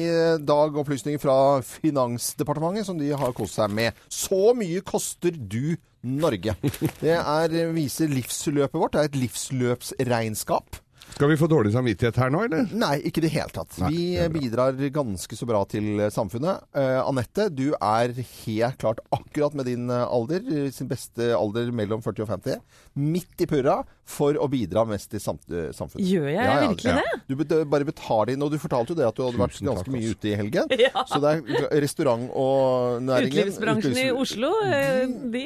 dag 0.45 0.77
opplysninger 0.77 1.21
fra 1.21 1.37
Finansdepartementet 1.65 2.85
som 2.89 2.99
de 2.99 3.09
har 3.17 3.33
kost 3.37 3.57
seg 3.57 3.73
med. 3.73 3.97
Så 4.11 4.51
mye 4.57 4.83
koster 4.85 5.33
du 5.35 5.75
Norge. 6.01 6.55
Det 7.01 7.17
er, 7.17 7.57
viser 7.75 8.11
livsløpet 8.11 8.77
vårt. 8.77 8.93
Det 8.93 9.01
er 9.01 9.11
et 9.11 9.19
livsløpsregnskap. 9.23 10.81
Skal 11.11 11.29
vi 11.29 11.37
få 11.37 11.47
dårlig 11.51 11.73
samvittighet 11.75 12.17
her 12.21 12.31
nå, 12.33 12.43
eller? 12.47 12.69
Nei, 12.71 12.95
ikke 13.07 13.21
i 13.21 13.25
det 13.25 13.33
hele 13.33 13.53
tatt. 13.53 13.75
Nei, 13.83 13.91
Vi 13.91 14.27
bidrar 14.33 14.77
ganske 14.93 15.37
så 15.37 15.47
bra 15.49 15.61
til 15.69 15.99
eh, 15.99 16.11
samfunnet. 16.13 16.63
Uh, 16.75 17.01
Anette, 17.03 17.49
du 17.53 17.71
er 17.75 18.13
helt 18.15 18.79
klart 18.81 19.03
akkurat 19.13 19.55
med 19.57 19.67
din 19.69 19.89
eh, 19.91 20.05
alder, 20.07 20.47
sin 20.73 20.89
beste 20.91 21.31
alder 21.37 21.73
mellom 21.75 22.03
40 22.05 22.25
og 22.25 22.31
50, 22.35 22.61
midt 23.01 23.43
i 23.43 23.49
purra 23.49 23.81
for 24.07 24.37
å 24.39 24.47
bidra 24.51 24.83
mest 24.89 25.11
til 25.13 25.21
eh, 25.21 25.69
samfunnet. 25.75 26.07
Gjør 26.07 26.29
jeg 26.31 26.61
virkelig 26.65 26.95
det? 26.97 27.19
Du 27.29 27.63
bare 27.69 27.87
betaler 27.87 28.33
inn, 28.33 28.43
og 28.43 28.51
du 28.53 28.57
fortalte 28.61 28.93
jo 28.93 28.99
det 28.99 29.07
at 29.07 29.17
du 29.17 29.23
hadde 29.25 29.39
vært 29.39 29.55
Tusen 29.55 29.67
takk, 29.67 29.81
ganske 29.81 29.93
mye 29.93 30.07
altså. 30.07 30.17
ute 30.17 30.31
i 30.31 30.37
helgen. 30.39 30.73
Ja. 30.81 31.03
Så 31.05 31.19
det 31.21 31.31
er 31.37 31.81
restaurant- 31.83 32.31
og 32.33 33.03
næringen 33.05 33.43
Utelivsbransjen 33.45 33.97
i 34.01 34.05
Oslo, 34.17 34.49
de, 34.65 34.81
de 35.31 35.41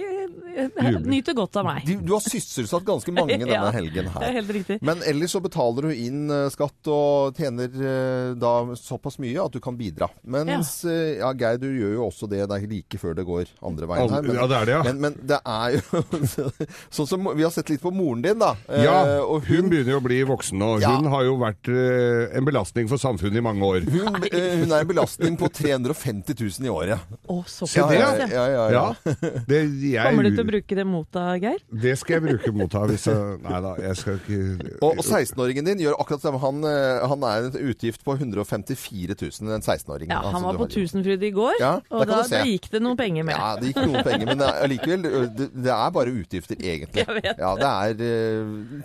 eh, 0.56 1.00
nyter 1.04 1.36
godt 1.36 1.60
av 1.60 1.68
meg. 1.68 1.84
De, 1.88 1.98
du 2.00 2.14
har 2.16 2.24
sysselsatt 2.24 2.86
ganske 2.88 3.12
mange 3.16 3.36
denne 3.42 3.52
Ja, 3.52 3.68
helgen 3.76 4.08
Det 4.14 4.30
er 4.30 4.38
helt 4.38 4.54
riktig. 4.56 4.78
Men 4.86 5.04
ellers 5.06 5.36
så 5.36 5.42
betaler 5.44 5.90
du 5.90 5.92
inn 5.92 6.32
eh, 6.32 6.48
skatt 6.54 6.92
og 6.92 7.36
tjener 7.38 7.76
eh, 7.76 8.32
da 8.40 8.54
såpass 8.80 9.20
mye 9.22 9.44
at 9.44 9.58
du 9.58 9.62
kan 9.64 9.78
bidra. 9.78 10.10
Mens 10.24 10.78
eh, 10.88 11.18
ja, 11.20 11.34
Geir, 11.36 11.60
du 11.62 11.68
gjør 11.68 11.98
jo 11.98 12.08
også 12.08 12.30
det. 12.32 12.46
Det 12.48 12.62
er 12.62 12.70
like 12.72 13.02
før 13.02 13.18
det 13.20 13.28
går 13.28 13.52
andre 13.66 13.92
veien 13.92 14.16
her. 14.16 14.32
Ja, 14.40 14.48
det 14.52 14.62
er 14.62 14.70
det, 14.70 14.78
ja. 14.78 14.84
men, 14.88 15.04
men 15.04 15.20
det 15.34 15.42
er 15.44 15.78
jo 15.78 16.04
Sånn 16.96 17.10
som 17.10 17.30
vi 17.36 17.44
har 17.44 17.54
sett 17.54 17.70
litt 17.72 17.84
på 17.84 17.92
moren 17.94 18.24
din, 18.24 18.40
da. 18.42 18.45
Eh, 18.70 18.84
Ja, 18.86 18.96
og 19.24 19.46
hun 19.50 19.66
hun, 19.66 19.70
begynner 19.72 19.96
jo 19.96 20.00
å 20.02 20.04
bli 20.06 20.18
voksen, 20.28 20.60
nå. 20.62 20.68
Ja. 20.84 20.92
hun 20.98 21.08
har 21.10 21.24
jo 21.26 21.36
vært 21.42 21.70
eh, 21.72 22.36
en 22.38 22.46
belastning 22.46 22.90
for 22.92 23.02
samfunnet 23.02 23.40
i 23.40 23.44
mange 23.44 23.66
år. 23.66 23.86
hun, 23.90 24.18
eh, 24.30 24.60
hun 24.62 24.72
er 24.72 24.84
en 24.84 24.90
belastning 24.90 25.38
på 25.40 25.50
350 25.50 26.36
000 26.38 26.68
i 26.68 26.72
året. 26.74 27.16
Å, 27.26 27.38
såpass. 27.48 27.74
Det, 27.76 27.98
ja, 27.98 28.12
ja. 28.20 28.28
ja, 28.30 28.46
ja, 28.52 28.66
ja. 28.70 28.84
Ja. 28.86 29.32
Det, 29.50 29.60
jeg, 29.82 30.04
Kommer 30.06 30.28
du 30.28 30.36
til 30.36 30.44
å 30.44 30.48
bruke 30.50 30.78
det 30.78 30.86
mot 30.88 31.08
deg, 31.16 31.46
Geir? 31.48 31.64
det 31.86 31.96
skal 32.02 32.18
jeg 32.18 32.26
bruke 32.28 32.54
mot 32.56 32.72
deg. 32.72 32.94
hvis 32.94 33.08
jeg 33.10 33.40
Nei 33.46 33.60
da, 33.64 33.72
jeg 33.82 33.98
skal 34.00 34.20
ikke 34.20 34.38
Og, 34.80 35.00
og 35.00 35.04
16-åringen 35.04 35.68
din 35.68 35.82
gjør 35.86 35.98
akkurat 36.02 36.22
det 36.22 36.28
samme. 36.28 36.42
Han, 36.44 36.62
eh, 36.70 37.06
han 37.12 37.26
er 37.30 37.50
en 37.50 37.70
utgift 37.72 38.04
på 38.06 38.16
154 38.18 39.16
000, 39.18 39.54
en 39.56 39.64
16-åring. 39.66 40.12
Ja, 40.12 40.22
altså, 40.22 40.34
han 40.36 40.48
var 40.50 40.60
på 40.62 40.70
Tusenfryd 40.76 41.24
i 41.26 41.32
går, 41.36 41.58
Ja, 41.62 41.74
og 41.90 42.06
da, 42.10 42.22
da 42.30 42.44
gikk 42.48 42.70
det 42.74 42.82
noen 42.84 43.00
penger 43.00 43.28
med. 43.28 43.38
Ja, 43.38 43.54
det 43.60 43.72
gikk 43.72 43.82
noen 43.86 44.06
penger, 44.06 44.30
men 44.32 44.42
det 44.42 44.52
allikevel 44.66 45.06
det, 45.06 45.14
det, 45.40 45.50
det 45.68 45.74
er 45.76 45.94
bare 45.96 46.14
utgifter, 46.16 46.60
egentlig. 46.60 47.06
Jeg 47.06 47.18
vet 47.22 47.42
Ja, 47.42 47.54
det 47.60 47.72
er 47.72 47.96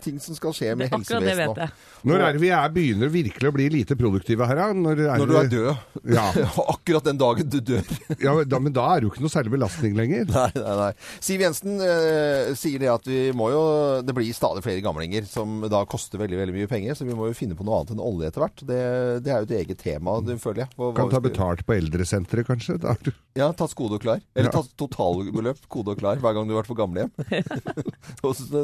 ting 0.04 0.19
som 0.23 0.37
skal 0.37 0.54
skje 0.57 0.75
med 0.78 0.90
helsevesenet 0.92 1.57
nå. 1.61 1.66
Når 2.11 2.23
er 2.25 2.37
det 2.37 2.40
vi 2.42 2.50
er, 2.57 2.71
begynner 2.73 3.11
virkelig 3.12 3.50
å 3.50 3.54
bli 3.54 3.66
lite 3.73 3.97
produktive 4.00 4.47
her, 4.49 4.57
da? 4.57 4.69
Når, 4.73 5.02
Når 5.21 5.30
du 5.30 5.37
er 5.40 5.50
død. 5.52 5.87
Ja. 6.16 6.25
Akkurat 6.71 7.04
den 7.07 7.19
dagen 7.21 7.49
du 7.52 7.59
dør. 7.61 7.85
ja, 8.25 8.33
da, 8.49 8.59
men 8.62 8.73
da 8.75 8.87
er 8.95 9.00
det 9.02 9.09
jo 9.09 9.12
ikke 9.12 9.23
noe 9.25 9.33
særlig 9.33 9.52
belastning 9.54 9.95
lenger. 9.99 10.25
Nei, 10.33 10.47
nei, 10.57 10.76
nei. 10.80 10.90
Siv 11.23 11.42
Jensen 11.45 11.76
eh, 11.85 12.50
sier 12.59 12.80
det 12.83 12.88
at 12.92 13.04
vi 13.07 13.21
må 13.37 13.50
jo 13.52 13.61
Det 14.07 14.14
blir 14.16 14.30
stadig 14.35 14.62
flere 14.64 14.83
gamlinger 14.85 15.26
som 15.28 15.61
da 15.71 15.83
koster 15.90 16.21
veldig 16.23 16.38
veldig 16.40 16.57
mye 16.57 16.71
penger, 16.71 16.97
så 16.99 17.07
vi 17.09 17.16
må 17.19 17.28
jo 17.30 17.37
finne 17.37 17.57
på 17.59 17.66
noe 17.66 17.80
annet 17.83 17.95
enn 17.95 18.02
olje 18.04 18.30
etter 18.30 18.45
hvert. 18.45 18.64
Det, 18.66 18.80
det 19.26 19.33
er 19.35 19.45
jo 19.45 19.49
et 19.50 19.57
eget 19.61 19.80
tema, 19.85 20.16
det 20.25 20.38
føler 20.42 20.64
jeg. 20.64 20.73
Hva- 20.80 20.92
Kan 20.97 21.12
ta 21.12 21.21
betalt 21.25 21.64
på 21.69 21.76
eldresenteret, 21.76 22.49
kanskje? 22.49 22.78
Da 22.83 22.97
er 22.97 23.12
Ja, 23.38 23.50
tatt 23.57 23.75
kode 23.78 23.99
og 24.00 24.02
klar. 24.04 24.21
Eller 24.35 24.50
Ja. 24.50 24.57
tatt 24.59 24.73
totalbeløp, 24.80 25.61
kode 25.71 25.95
og 25.95 26.00
klar, 26.02 26.19
hver 26.23 26.35
gang 26.37 26.49
du 26.49 26.57
har 26.57 26.62
vært 26.64 26.73
på 26.73 26.78
gamlehjem. 26.80 27.12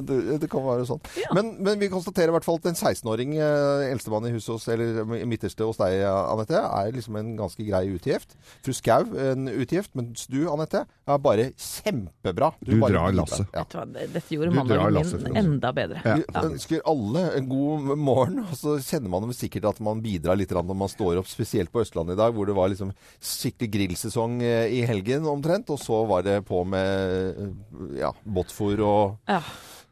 Det, 0.06 0.16
det 0.42 0.48
kan 0.50 0.64
være 0.64 0.75
sånn. 0.84 1.00
Ja. 1.16 1.32
Men, 1.32 1.54
men 1.64 1.78
vi 1.80 1.88
konstaterer 1.88 2.28
i 2.28 2.36
hvert 2.36 2.44
fall 2.44 2.58
at 2.60 2.66
en 2.66 2.76
16-åring, 2.76 3.36
eh, 3.40 3.86
eldstemann 3.92 4.26
i 4.28 4.34
huset 4.34 4.52
hos, 4.52 4.68
eller 4.68 5.04
midterste 5.24 5.64
hos 5.64 5.80
deg, 5.80 6.02
Anette, 6.04 6.60
er 6.60 6.92
liksom 6.92 7.16
en 7.16 7.36
ganske 7.38 7.64
grei 7.64 7.86
utgift. 7.94 8.36
Fru 8.66 8.72
Skau 8.76 9.06
en 9.16 9.48
utgift, 9.48 9.94
mens 9.96 10.26
du, 10.28 10.42
Anette, 10.52 10.84
er 11.06 11.18
bare 11.22 11.48
kjempebra. 11.56 12.52
Du 12.60 12.74
bare 12.80 12.92
drar 12.92 13.12
lasset. 13.16 13.46
Ja. 13.54 13.64
Du 13.70 13.78
det- 13.92 14.12
Dette 14.12 14.34
gjorde 14.34 14.50
Du 14.50 14.56
mandagen 14.56 14.84
min 14.84 14.94
lasse, 14.94 15.22
enda 15.36 15.72
bedre. 15.72 16.02
Ja. 16.04 16.16
Vi 16.16 16.52
ønsker 16.52 16.80
alle 16.86 17.24
en 17.36 17.48
god 17.48 17.96
morgen, 17.98 18.40
og 18.44 18.54
så 18.58 18.76
kjenner 18.82 19.08
man 19.08 19.32
sikkert 19.32 19.64
at 19.70 19.80
man 19.80 20.00
bidrar 20.02 20.36
litt 20.36 20.50
når 20.50 20.74
man 20.76 20.88
står 20.88 21.18
opp, 21.20 21.26
spesielt 21.28 21.70
på 21.72 21.82
Østlandet 21.84 22.16
i 22.16 22.20
dag, 22.20 22.32
hvor 22.34 22.46
det 22.46 22.54
var 22.56 22.68
liksom 22.72 22.92
skikkelig 23.20 23.70
grillsesong 23.76 24.40
eh, 24.42 24.66
i 24.72 24.82
helgen 24.88 25.26
omtrent, 25.26 25.70
og 25.70 25.78
så 25.82 26.02
var 26.08 26.22
det 26.26 26.40
på 26.48 26.64
med 26.66 27.36
eh, 27.36 28.00
ja, 28.00 28.12
båtfòr 28.24 28.82
og 28.86 29.18
Ja. 29.28 29.40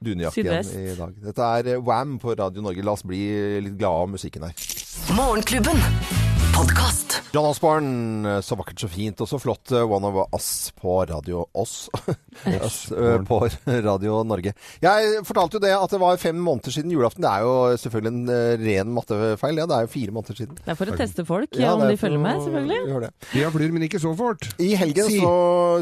Dunjakke 0.04 0.40
Sydvest. 0.40 0.74
i 0.78 0.96
dag. 0.98 1.14
Dette 1.24 1.42
er 1.58 1.78
Wam 1.84 2.04
Wham 2.04 2.18
på 2.22 2.34
Radio 2.38 2.62
Norge. 2.64 2.84
La 2.84 2.92
oss 2.96 3.04
bli 3.06 3.22
litt 3.64 3.78
glade 3.78 4.04
av 4.04 4.08
musikken 4.14 4.42
her. 4.48 4.54
Morgenklubben. 5.16 5.80
Podkast. 6.54 7.03
John 7.34 7.48
Osborne, 7.50 8.36
så 8.46 8.54
vakkert 8.54 8.78
så 8.84 8.86
fint, 8.88 9.18
og 9.24 9.26
så 9.26 9.40
flott. 9.42 9.72
eh, 9.74 9.82
One 9.90 10.06
of 10.06 10.28
Us 10.36 10.70
på 10.78 11.00
Radio 11.10 11.40
Oss. 11.58 11.88
Oss 12.62 12.92
eh, 12.94 13.16
på 13.26 13.40
Radio 13.66 14.20
Norge. 14.22 14.52
Jeg 14.84 15.24
fortalte 15.26 15.58
jo 15.58 15.62
det 15.64 15.72
at 15.74 15.90
det 15.90 15.98
var 15.98 16.20
fem 16.22 16.38
måneder 16.38 16.70
siden 16.76 16.92
julaften. 16.94 17.24
Det 17.26 17.32
er 17.32 17.42
jo 17.42 17.54
selvfølgelig 17.82 18.12
en 18.12 18.30
eh, 18.30 18.62
ren 18.62 18.92
mattefeil. 18.94 19.58
Ja, 19.58 19.66
det 19.66 19.78
er 19.80 19.88
jo 19.88 19.90
fire 19.96 20.14
måneder 20.14 20.38
siden. 20.38 20.60
Det 20.60 20.70
er 20.74 20.78
for 20.78 20.92
å 20.92 20.98
teste 21.00 21.24
folk, 21.26 21.58
Ja, 21.58 21.72
om 21.74 21.82
er 21.82 21.90
de 21.90 21.98
følger 22.04 22.22
med, 22.22 22.38
selvfølgelig. 22.44 23.10
Ja, 23.40 23.50
flyr, 23.56 23.74
men 23.74 23.86
ikke 23.88 24.02
så 24.04 24.14
fort. 24.18 24.46
I 24.62 24.70
helgen 24.78 25.10
Si. 25.10 25.18
så 25.24 25.34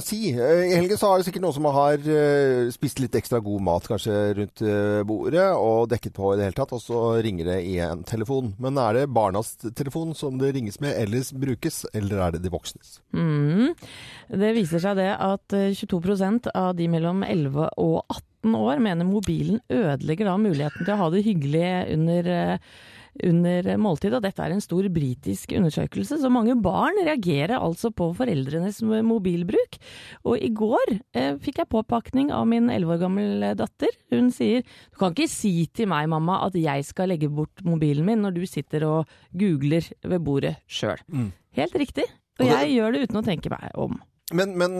Si. 0.09 0.23
eh, 0.33 0.65
I 0.71 0.79
helgen 0.79 0.97
så 1.03 1.13
har 1.13 1.21
det 1.21 1.29
sikkert 1.29 1.45
noen 1.45 1.59
som 1.59 1.69
har 1.77 2.01
eh, 2.17 2.71
spist 2.73 3.03
litt 3.05 3.21
ekstra 3.21 3.43
god 3.45 3.67
mat 3.69 3.91
kanskje 3.93 4.17
rundt 4.41 4.65
eh, 4.65 5.03
bordet 5.09 5.51
og 5.53 5.85
dekket 5.93 6.17
på 6.17 6.33
i 6.33 6.41
det 6.41 6.49
hele 6.49 6.59
tatt, 6.63 6.73
og 6.73 6.81
så 6.81 7.03
ringer 7.21 7.53
det 7.53 7.61
i 7.69 7.77
en 7.85 8.07
telefon. 8.09 8.55
Men 8.63 8.81
er 8.81 9.03
det 9.03 9.07
barnas 9.13 9.53
telefon 9.77 10.17
som 10.17 10.41
det 10.41 10.55
ringes 10.57 10.81
med 10.81 10.97
ellers 10.97 11.35
brukes, 11.43 11.83
eller 11.97 12.23
er 12.23 12.35
det 12.37 12.43
de 12.45 12.53
voksnes? 12.53 12.97
Mm. 13.17 13.75
Det 14.43 14.53
viser 14.57 14.83
seg 14.83 14.99
det 15.01 15.11
at 15.17 15.57
eh, 15.59 15.75
22% 15.77 16.49
av 16.55 16.73
de 16.79 16.89
mellom 16.93 17.25
11 17.27 17.69
og 17.83 17.99
18 18.07 18.57
år 18.59 18.83
mener 18.83 19.09
mobilen 19.09 19.61
ødelegger 19.71 20.31
da 20.31 20.39
muligheten 20.41 20.87
til 20.87 20.95
å 20.95 21.01
ha 21.05 21.11
det 21.13 21.27
hyggelig 21.27 21.69
under 21.97 22.33
eh, 22.37 22.73
under 23.23 23.67
måltid, 23.77 24.15
og 24.17 24.23
dette 24.25 24.41
er 24.45 24.55
en 24.55 24.63
stor 24.65 24.87
britisk 24.93 25.53
undersøkelse. 25.59 26.17
Så 26.23 26.31
mange 26.33 26.55
barn 26.65 26.97
reagerer 27.05 27.59
altså 27.59 27.91
på 27.95 28.11
foreldrenes 28.17 28.81
mobilbruk. 29.05 29.77
Og 30.25 30.39
i 30.41 30.49
går 30.49 30.95
eh, 31.15 31.37
fikk 31.43 31.61
jeg 31.63 31.71
påpakning 31.75 32.33
av 32.33 32.47
min 32.49 32.71
11 32.73 32.95
år 32.97 33.03
gamle 33.05 33.53
datter. 33.59 33.93
Hun 34.15 34.31
sier 34.35 34.63
du 34.65 34.99
kan 35.01 35.13
ikke 35.13 35.29
si 35.31 35.67
til 35.75 35.91
meg, 35.93 36.09
mamma, 36.13 36.41
at 36.47 36.57
jeg 36.59 36.85
skal 36.89 37.13
legge 37.13 37.29
bort 37.33 37.63
mobilen 37.67 38.07
min 38.09 38.23
når 38.25 38.37
du 38.39 38.43
sitter 38.49 38.87
og 38.89 39.13
googler 39.37 39.85
ved 40.05 40.25
bordet 40.25 40.57
sjøl. 40.71 41.01
Helt 41.59 41.77
riktig. 41.77 42.09
Og 42.41 42.47
Og 42.47 42.49
det- 42.49 42.61
jeg 42.63 42.77
gjør 42.79 42.93
det 42.93 43.03
uten 43.09 43.21
å 43.21 43.25
tenke 43.27 43.51
meg 43.53 43.71
om. 43.77 44.01
Men, 44.33 44.55
men 44.57 44.75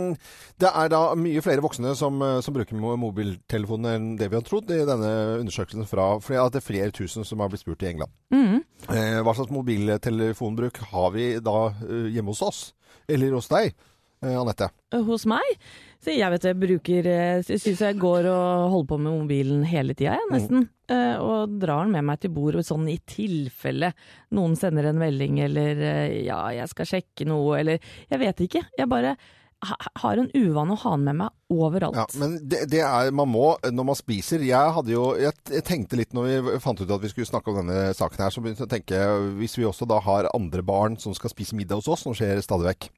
det 0.63 0.71
er 0.71 0.89
da 0.93 1.01
mye 1.19 1.43
flere 1.45 1.61
voksne 1.65 1.91
som, 1.99 2.21
eh, 2.25 2.39
som 2.41 2.55
bruker 2.55 2.79
mo- 2.79 2.95
mobiltelefonen 2.97 3.89
enn 3.91 4.07
det 4.17 4.31
vi 4.31 4.39
har 4.39 4.45
trodd 4.47 4.71
i 4.73 4.79
denne 4.89 5.11
undersøkelsen 5.43 5.85
fra 5.91 6.07
for 6.23 6.39
det 6.53 6.61
er 6.63 6.65
flere 6.65 6.95
tusen 6.95 7.27
som 7.27 7.43
har 7.43 7.51
blitt 7.53 7.65
spurt 7.65 7.83
i 7.85 7.91
England. 7.91 8.13
Mm. 8.33 8.63
Eh, 8.89 9.19
hva 9.27 9.35
slags 9.37 9.53
mobiltelefonbruk 9.53 10.79
har 10.93 11.11
vi 11.17 11.27
da 11.43 11.57
eh, 11.83 12.07
hjemme 12.15 12.33
hos 12.33 12.45
oss? 12.47 12.63
Eller 13.11 13.35
hos 13.35 13.51
deg, 13.51 13.75
Anette? 14.23 14.69
Hos 15.07 15.25
meg? 15.27 15.57
Så 16.03 16.15
jeg 16.15 16.31
vet 16.35 16.47
jeg 16.49 16.59
bruker 16.59 17.07
Jeg 17.07 17.45
Syns 17.47 17.81
jeg 17.83 17.99
går 18.03 18.27
og 18.31 18.71
holder 18.73 18.89
på 18.91 18.99
med 19.03 19.17
mobilen 19.21 19.61
hele 19.67 19.95
tida, 19.99 20.17
jeg, 20.19 20.31
nesten. 20.33 20.65
Eh, 20.91 21.19
Og 21.23 21.59
drar 21.63 21.85
den 21.85 21.95
med 21.97 22.07
meg 22.09 22.23
til 22.23 22.33
bordet 22.35 22.65
sånn 22.67 22.89
i 22.91 22.99
tilfelle 23.09 23.93
noen 24.35 24.57
sender 24.59 24.91
en 24.91 24.99
melding 25.03 25.39
eller 25.47 25.79
eh, 25.83 26.17
ja, 26.27 26.41
jeg 26.55 26.71
skal 26.73 26.91
sjekke 26.97 27.27
noe 27.29 27.61
eller 27.61 27.79
Jeg 28.11 28.23
vet 28.23 28.45
ikke. 28.49 28.67
Jeg 28.79 28.91
bare 28.91 29.17
har 30.03 30.19
en 30.19 30.31
uvane 30.35 30.75
å 30.75 30.81
ha 30.83 30.93
den 30.97 31.05
med 31.07 31.21
meg 31.21 31.55
overalt. 31.55 31.95
Ja, 31.95 32.07
men 32.19 32.33
det, 32.51 32.65
det 32.73 32.81
er 32.83 33.13
Man 33.15 33.31
må 33.31 33.53
når 33.63 33.87
man 33.93 33.99
spiser 33.99 34.43
Jeg 34.43 34.73
hadde 34.75 34.91
jo 34.91 35.05
Jeg, 35.15 35.37
jeg 35.55 35.63
tenkte 35.69 36.01
litt 36.01 36.17
når 36.17 36.27
vi 36.49 36.57
fant 36.65 36.83
ut 36.83 36.91
at 36.91 37.05
vi 37.05 37.13
skulle 37.13 37.29
snakke 37.31 37.53
om 37.53 37.61
denne 37.61 37.93
saken 37.95 38.25
her, 38.25 38.35
så 38.35 38.43
begynte 38.43 38.65
jeg 38.65 38.71
å 38.71 38.75
tenke 38.75 39.05
Hvis 39.39 39.55
vi 39.61 39.69
også 39.69 39.87
da 39.87 40.01
har 40.03 40.31
andre 40.35 40.65
barn 40.67 40.99
som 40.99 41.15
skal 41.15 41.31
spise 41.31 41.55
middag 41.55 41.79
hos 41.79 41.87
oss, 41.95 42.03
som 42.03 42.17
skjer 42.17 42.43
stadig 42.43 42.73
vekk 42.73 42.91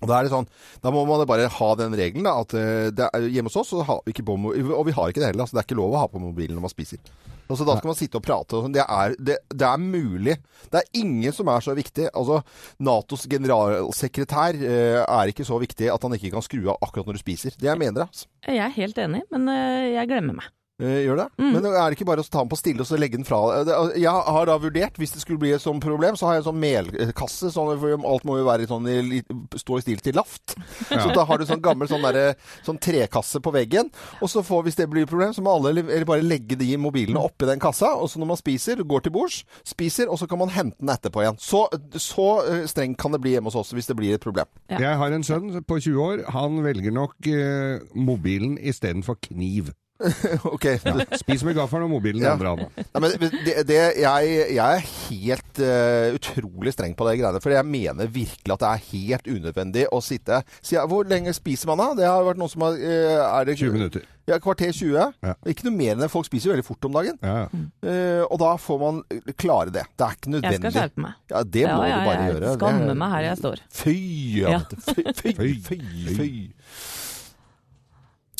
og 0.00 0.10
da 0.10 0.18
er 0.18 0.26
det 0.26 0.32
sånn, 0.34 0.48
da 0.84 0.92
må 0.92 1.04
man 1.08 1.24
bare 1.28 1.50
ha 1.50 1.68
den 1.80 1.94
regelen 1.96 2.26
da, 2.28 2.34
at 2.42 2.56
eh, 2.58 2.88
det 2.94 3.08
hjemme 3.32 3.52
hos 3.52 3.60
oss 3.62 3.72
så 3.72 3.84
har 3.86 4.02
vi 4.04 4.14
ikke 4.14 4.26
på, 4.28 4.36
og 4.36 4.82
vi 4.88 4.96
har 4.96 5.12
ikke 5.12 5.22
det 5.22 5.30
heller, 5.32 5.46
altså 5.46 5.56
det 5.56 5.62
er 5.62 5.68
ikke 5.68 5.80
lov 5.80 5.94
å 5.94 6.02
ha 6.02 6.10
på 6.12 6.22
mobilen 6.22 6.58
når 6.58 6.66
man 6.66 6.72
spiser. 6.74 7.00
Og 7.44 7.58
så 7.60 7.66
da 7.68 7.76
skal 7.76 7.90
man 7.90 7.98
sitte 7.98 8.18
og 8.18 8.24
prate, 8.24 8.56
og 8.56 8.66
sånn. 8.66 8.74
det, 8.74 8.84
er, 8.84 9.14
det, 9.20 9.36
det 9.52 9.68
er 9.68 9.80
mulig. 9.80 10.38
Det 10.72 10.80
er 10.80 11.00
ingen 11.00 11.34
som 11.36 11.50
er 11.52 11.64
så 11.64 11.74
viktig. 11.76 12.08
Altså, 12.16 12.40
Natos 12.84 13.26
generalsekretær 13.30 14.56
eh, 14.64 15.00
er 15.04 15.32
ikke 15.32 15.46
så 15.46 15.60
viktig 15.60 15.90
at 15.92 16.06
han 16.08 16.16
ikke 16.16 16.32
kan 16.34 16.46
skru 16.46 16.62
av 16.72 16.80
akkurat 16.84 17.10
når 17.10 17.18
du 17.18 17.24
spiser. 17.24 17.56
Det 17.60 17.68
jeg 17.68 17.80
mener, 17.80 18.08
altså. 18.08 18.30
Jeg 18.48 18.64
er 18.64 18.76
helt 18.78 19.00
enig, 19.00 19.24
men 19.34 19.48
eh, 19.52 19.90
jeg 19.98 20.08
glemmer 20.12 20.40
meg. 20.40 20.52
Eh, 20.82 21.04
Gjør 21.04 21.20
det? 21.20 21.26
Mm. 21.38 21.52
Men 21.54 21.66
er 21.70 21.84
det 21.86 21.94
ikke 21.94 22.08
bare 22.08 22.22
å 22.24 22.26
ta 22.26 22.40
den 22.42 22.50
på 22.50 22.56
stille 22.58 22.82
og 22.82 22.88
så 22.88 22.98
legge 22.98 23.14
den 23.14 23.26
fra 23.26 23.38
deg? 23.62 23.98
Jeg 24.02 24.10
har 24.10 24.48
da 24.48 24.56
vurdert, 24.58 24.96
hvis 24.98 25.12
det 25.14 25.20
skulle 25.22 25.38
bli 25.38 25.52
et 25.54 25.62
sånt 25.62 25.84
problem, 25.84 26.16
så 26.18 26.26
har 26.26 26.34
jeg 26.34 26.42
en 26.42 26.48
sånn 26.48 26.58
melkasse. 26.58 27.50
Sånn, 27.54 27.70
for 27.78 27.94
alt 28.10 28.26
må 28.26 28.40
jo 28.40 28.46
være 28.48 28.66
sånn 28.66 28.88
i, 28.90 29.20
stå 29.60 29.78
i 29.78 29.84
stil 29.84 30.02
til 30.02 30.18
laft. 30.18 30.56
Så 31.04 31.12
da 31.14 31.24
har 31.28 31.38
du 31.38 31.46
sånn 31.46 31.62
gammel 31.62 31.88
sånn, 31.90 32.02
der, 32.02 32.34
sånn 32.66 32.80
trekasse 32.82 33.38
på 33.44 33.52
veggen. 33.54 33.90
Og 34.24 34.30
så 34.30 34.42
får, 34.46 34.64
hvis 34.66 34.78
det 34.78 34.88
blir 34.90 35.06
et 35.06 35.10
problem, 35.10 35.34
så 35.36 35.44
må 35.44 35.54
alle 35.54 35.84
bare 36.06 36.24
legge 36.24 36.58
de 36.58 36.72
mobilene 36.80 37.22
oppi 37.22 37.46
den 37.48 37.62
kassa. 37.62 37.92
Og 37.94 38.10
så 38.10 38.22
når 38.22 38.32
man 38.32 38.40
spiser, 38.40 38.82
går 38.82 39.06
til 39.06 39.14
bords, 39.14 39.42
spiser, 39.68 40.10
og 40.10 40.18
så 40.20 40.28
kan 40.30 40.40
man 40.42 40.52
hente 40.54 40.80
den 40.80 40.92
etterpå 40.94 41.22
igjen. 41.22 41.38
Så, 41.42 41.66
så 42.00 42.28
eh, 42.48 42.64
strengt 42.70 42.98
kan 43.00 43.14
det 43.14 43.22
bli 43.22 43.36
hjemme 43.36 43.52
hos 43.52 43.58
oss 43.60 43.74
hvis 43.76 43.90
det 43.90 43.98
blir 43.98 44.16
et 44.16 44.24
problem. 44.24 44.50
Ja. 44.72 44.82
Jeg 44.88 45.00
har 45.02 45.14
en 45.14 45.26
sønn 45.26 45.54
på 45.62 45.78
20 45.78 46.02
år. 46.08 46.26
Han 46.34 46.62
velger 46.66 46.94
nok 46.94 47.30
eh, 47.30 47.84
mobilen 47.94 48.58
istedenfor 48.58 49.20
kniv. 49.30 49.70
ok. 50.54 50.64
Ja. 50.84 50.94
Spis 51.20 51.44
med 51.46 51.54
gaffelen 51.54 51.84
og 51.86 51.92
mobilen 51.94 52.20
i 52.22 52.24
Ja. 52.26 52.32
andre 52.34 52.50
hånda. 52.50 52.66
Nei, 52.82 53.00
men 53.04 53.12
det, 53.46 53.54
det, 53.68 53.76
jeg, 54.02 54.32
jeg 54.56 54.58
er 54.58 54.88
helt 54.88 55.60
uh, 55.62 56.16
utrolig 56.18 56.72
streng 56.74 56.96
på 56.98 57.06
det 57.08 57.14
greiene. 57.20 57.40
For 57.44 57.54
jeg 57.54 57.68
mener 57.68 58.10
virkelig 58.10 58.56
at 58.56 58.64
det 58.64 58.70
er 58.72 58.82
helt 58.90 59.30
unødvendig 59.30 59.84
å 59.94 60.00
sitte 60.02 60.40
si, 60.60 60.74
Hvor 60.76 61.06
lenge 61.08 61.32
spiser 61.36 61.70
man 61.70 61.78
da? 61.78 61.86
Det 62.00 62.08
har 62.10 62.26
vært 62.26 62.40
noen 62.42 62.50
som 62.52 62.66
har 62.66 62.74
eh, 62.80 63.22
er 63.22 63.46
det, 63.48 63.56
20 63.62 63.76
minutter. 63.78 64.04
Ja, 64.26 64.38
kvarter 64.40 64.72
20. 64.72 64.94
Ja. 65.22 65.34
Ikke 65.52 65.66
noe 65.68 65.76
mer 65.76 65.92
enn 65.94 66.02
det. 66.02 66.10
Folk 66.12 66.26
spiser 66.26 66.48
jo 66.50 66.54
veldig 66.56 66.66
fort 66.66 66.86
om 66.88 66.94
dagen. 66.96 67.18
Ja. 67.22 67.44
Uh, 67.84 68.22
og 68.32 68.38
da 68.42 68.54
får 68.60 68.80
man 68.82 69.02
klare 69.38 69.70
det. 69.74 69.84
Det 69.94 70.06
er 70.08 70.18
ikke 70.18 70.34
nødvendig. 70.34 70.58
Jeg 70.58 70.64
skal 70.64 70.76
skjerpe 70.80 71.04
meg. 71.06 71.18
Ja, 71.30 71.44
det 71.44 71.64
må 71.70 71.78
du 71.78 71.94
bare 72.08 72.18
jeg 72.18 72.34
gjøre. 72.34 72.54
skammer 72.58 72.90
Det- 72.90 72.98
meg 73.04 73.14
her 73.14 73.26
jeg 73.30 73.40
står. 73.44 73.64
Fy, 73.84 73.96
Ja. 74.42 74.58
Fy, 74.90 75.06
Fy. 75.22 75.54
fy, 75.68 75.80
fy. 76.18 76.30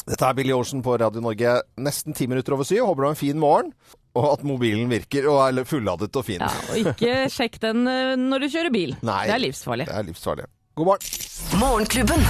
Dette 0.05 0.27
er 0.29 0.37
Billy 0.37 0.53
Ocean 0.53 0.83
på 0.85 0.99
Radio 1.01 1.23
Norge. 1.25 1.55
Nesten 1.81 2.17
ti 2.17 2.27
minutter 2.29 2.57
over 2.57 2.69
syv. 2.69 2.83
Håper 2.85 3.01
du 3.01 3.07
har 3.09 3.15
en 3.15 3.21
fin 3.23 3.41
morgen, 3.41 3.71
og 4.15 4.27
at 4.35 4.45
mobilen 4.45 4.91
virker 4.93 5.31
og 5.33 5.41
er 5.47 5.65
fulladet 5.69 6.13
og 6.13 6.27
fin. 6.27 6.45
Ja, 6.45 6.51
og 6.69 6.93
ikke 6.93 7.25
sjekk 7.33 7.57
den 7.63 7.89
eh, 7.89 8.13
når 8.21 8.45
du 8.45 8.51
kjører 8.53 8.75
bil. 8.75 8.93
Nei. 9.01 9.23
Det 9.31 9.39
er 9.39 9.45
livsfarlig. 9.47 9.89
Det 9.89 9.97
er 9.97 10.07
livsfarlig. 10.11 10.47
God 10.77 10.91
morgen. 10.91 11.17
Morgenklubben. 11.63 12.29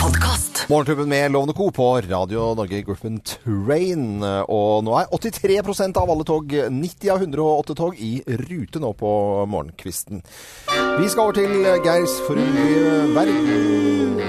Podcast. 0.00 0.64
Morgenklubben 0.70 1.08
med 1.08 1.30
Lovende 1.34 1.54
Co. 1.54 1.70
på 1.70 1.86
Radio 2.08 2.50
Norge 2.58 2.82
Gruppen 2.86 3.20
Train. 3.22 4.18
Og 4.50 4.82
nå 4.86 4.98
er 4.98 5.10
83% 5.12 6.02
av 6.02 6.10
alle 6.10 6.26
tog, 6.26 6.50
90 6.50 7.14
av 7.14 7.22
108 7.22 7.78
tog, 7.78 7.96
i 8.02 8.18
rute 8.42 8.82
nå 8.82 8.92
på 8.98 9.10
morgenkvisten. 9.50 10.22
Vi 10.98 11.10
skal 11.10 11.28
over 11.28 11.38
til 11.38 11.70
Geirs 11.86 12.18
forunderlige 12.26 12.94
verden. 13.14 14.22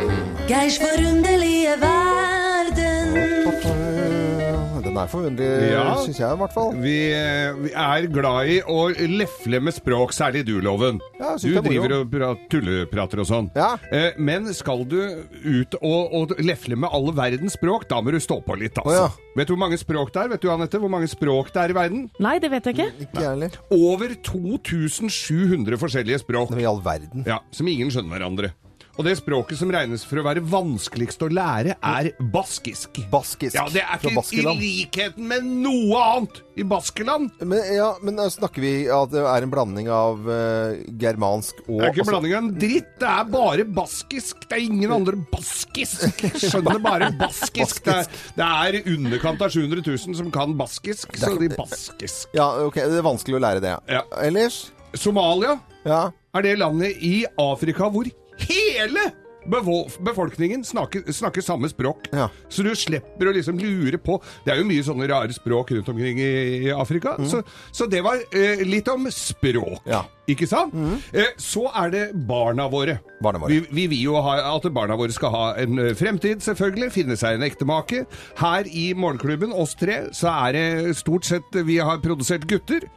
Geirs 0.48 0.82
forunderlige 0.82 1.80
verden. 1.82 1.97
Den 4.98 5.04
er 5.06 5.12
forunderlig, 5.12 5.72
Ja. 5.72 5.84
syns 6.02 6.18
jeg 6.18 6.34
i 6.34 6.38
hvert 6.42 6.54
fall. 6.56 6.72
Vi, 6.82 6.94
vi 7.62 7.72
er 7.78 8.08
glad 8.10 8.50
i 8.50 8.56
å 8.66 8.80
lefle 9.14 9.60
med 9.62 9.76
språk, 9.76 10.10
særlig 10.16 10.42
du, 10.48 10.56
Loven. 10.66 10.98
Ja, 11.20 11.36
du 11.38 11.48
er 11.54 11.62
driver 11.62 11.94
og 12.00 12.10
pra- 12.10 12.32
tulleprater 12.50 13.22
og 13.22 13.28
sånn. 13.30 13.52
Ja. 13.56 13.76
Eh, 13.94 14.18
men 14.18 14.50
skal 14.58 14.82
du 14.90 14.98
ut 15.46 15.78
og, 15.82 16.14
og 16.18 16.34
lefle 16.42 16.76
med 16.76 16.90
alle 16.92 17.14
verdens 17.14 17.54
språk, 17.60 17.86
da 17.92 18.02
må 18.02 18.12
du 18.12 18.18
stå 18.24 18.40
på 18.44 18.58
litt, 18.58 18.74
altså. 18.82 18.90
Oh, 18.90 18.94
ja. 19.06 19.34
Vet 19.38 19.48
du 19.48 19.54
hvor 19.54 19.62
mange 19.68 19.78
språk 19.78 20.12
det 20.16 20.24
er? 20.24 20.30
Vet 20.34 20.42
du, 20.42 20.50
Anette, 20.50 20.80
hvor 20.82 20.90
mange 20.90 21.08
språk 21.12 21.54
det 21.54 21.62
er 21.62 21.70
i 21.70 21.78
verden? 21.78 22.08
Nei, 22.20 22.40
det 22.42 22.50
vet 22.50 22.66
jeg 22.66 22.80
ikke. 22.80 22.90
Ikke 23.06 23.22
jeg 23.22 23.30
heller. 23.36 23.58
Over 23.78 24.16
2700 24.26 25.78
forskjellige 25.78 26.24
språk. 26.26 26.50
Men 26.56 26.64
I 26.64 26.66
all 26.74 26.82
verden. 26.82 27.22
Ja, 27.28 27.40
Som 27.54 27.68
ingen 27.70 27.92
skjønner 27.94 28.18
hverandre. 28.18 28.54
Og 28.98 29.06
det 29.06 29.14
språket 29.20 29.60
som 29.60 29.70
regnes 29.70 30.02
for 30.10 30.18
å 30.18 30.24
være 30.26 30.42
vanskeligst 30.42 31.22
å 31.22 31.28
lære, 31.30 31.76
er 31.86 32.08
baskisk. 32.34 32.98
Baskisk. 33.12 33.54
Ja, 33.54 33.68
det 33.70 33.84
er 33.86 34.02
ikke 34.02 34.40
i 34.40 34.56
likheten 34.58 35.28
med 35.30 35.46
noe 35.46 36.00
annet 36.02 36.40
i 36.58 36.66
Baskeland. 36.66 37.30
Men, 37.46 37.62
ja, 37.76 37.92
men 38.02 38.18
snakker 38.34 38.64
vi 38.64 38.72
at 38.90 39.14
det 39.14 39.22
er 39.22 39.46
en 39.46 39.54
blanding 39.54 39.92
av 39.94 40.26
uh, 40.26 40.74
germansk 40.98 41.62
og 41.68 41.78
Det 41.78 41.92
er 41.92 41.94
ikke 41.94 42.06
en 42.08 42.10
blanding 42.10 42.34
av 42.34 42.42
en 42.42 42.52
dritt, 42.58 42.90
det 42.98 43.12
er 43.14 43.32
bare 43.38 43.68
baskisk. 43.78 44.48
Det 44.50 44.58
er 44.58 44.66
ingen 44.66 44.96
andre 44.98 45.22
baskisk. 45.30 46.26
Skjønner 46.42 46.82
bare 46.82 47.14
baskisk. 47.22 47.84
Det 47.86 48.00
er, 48.02 48.14
det 48.42 48.50
er 48.50 48.94
underkant 48.98 49.46
av 49.46 49.54
700 49.54 49.86
000 49.86 50.22
som 50.24 50.34
kan 50.34 50.58
baskisk, 50.58 51.14
så 51.22 51.36
de 51.38 51.54
baskisk. 51.54 52.34
Ja, 52.38 52.50
ok, 52.66 52.82
det 52.82 52.98
er 52.98 53.06
vanskelig 53.06 53.38
å 53.38 53.46
lære 53.46 53.62
det. 53.62 53.78
Ja. 53.94 54.02
Ellers? 54.26 54.64
Somalia 54.98 55.60
Ja. 55.86 56.08
er 56.34 56.42
det 56.42 56.58
landet 56.58 56.98
i 57.06 57.28
Afrika 57.38 57.92
hvor 57.94 58.10
hele 58.46 59.12
befolkningen 60.00 60.64
snakker, 60.64 61.12
snakker 61.14 61.42
samme 61.42 61.70
språk. 61.70 62.08
Ja. 62.12 62.30
Så 62.50 62.64
du 62.64 62.74
slipper 62.76 63.30
å 63.30 63.36
liksom 63.36 63.60
lure 63.60 63.98
på 63.98 64.20
Det 64.46 64.54
er 64.54 64.62
jo 64.62 64.68
mye 64.68 64.84
sånne 64.84 65.08
rare 65.10 65.34
språk 65.36 65.72
rundt 65.76 65.90
omkring 65.90 66.20
i, 66.20 66.32
i 66.68 66.72
Afrika. 66.74 67.16
Så, 67.28 67.42
så 67.72 67.88
det 67.90 68.04
var 68.06 68.20
eh, 68.32 68.64
litt 68.68 68.88
om 68.92 69.08
språk. 69.12 69.82
Mm. 69.86 69.92
Ja. 69.92 70.04
Ikke 70.28 70.48
sant? 70.50 70.76
Eh, 71.16 71.32
så 71.40 71.68
er 71.72 71.94
det 71.94 72.04
barna 72.28 72.68
våre. 72.72 72.98
Barna 73.24 73.40
våre. 73.40 73.54
Vi, 73.54 73.62
vi 73.72 73.88
vil 73.94 74.04
jo 74.10 74.18
ha, 74.24 74.36
at 74.52 74.68
barna 74.76 74.98
våre 75.00 75.16
skal 75.16 75.32
ha 75.32 75.46
en 75.62 75.80
eh, 75.80 75.94
fremtid, 75.98 76.44
selvfølgelig. 76.44 76.92
Finne 76.98 77.20
seg 77.20 77.38
en 77.38 77.48
ektemake. 77.48 78.04
Her 78.42 78.68
i 78.68 78.90
Morgenklubben, 78.98 79.56
oss 79.56 79.78
tre, 79.80 80.06
så 80.18 80.34
er 80.50 80.58
det 80.58 80.98
stort 81.00 81.28
sett 81.28 81.62
Vi 81.68 81.80
har 81.80 82.04
produsert 82.04 82.48
gutter. 82.50 82.90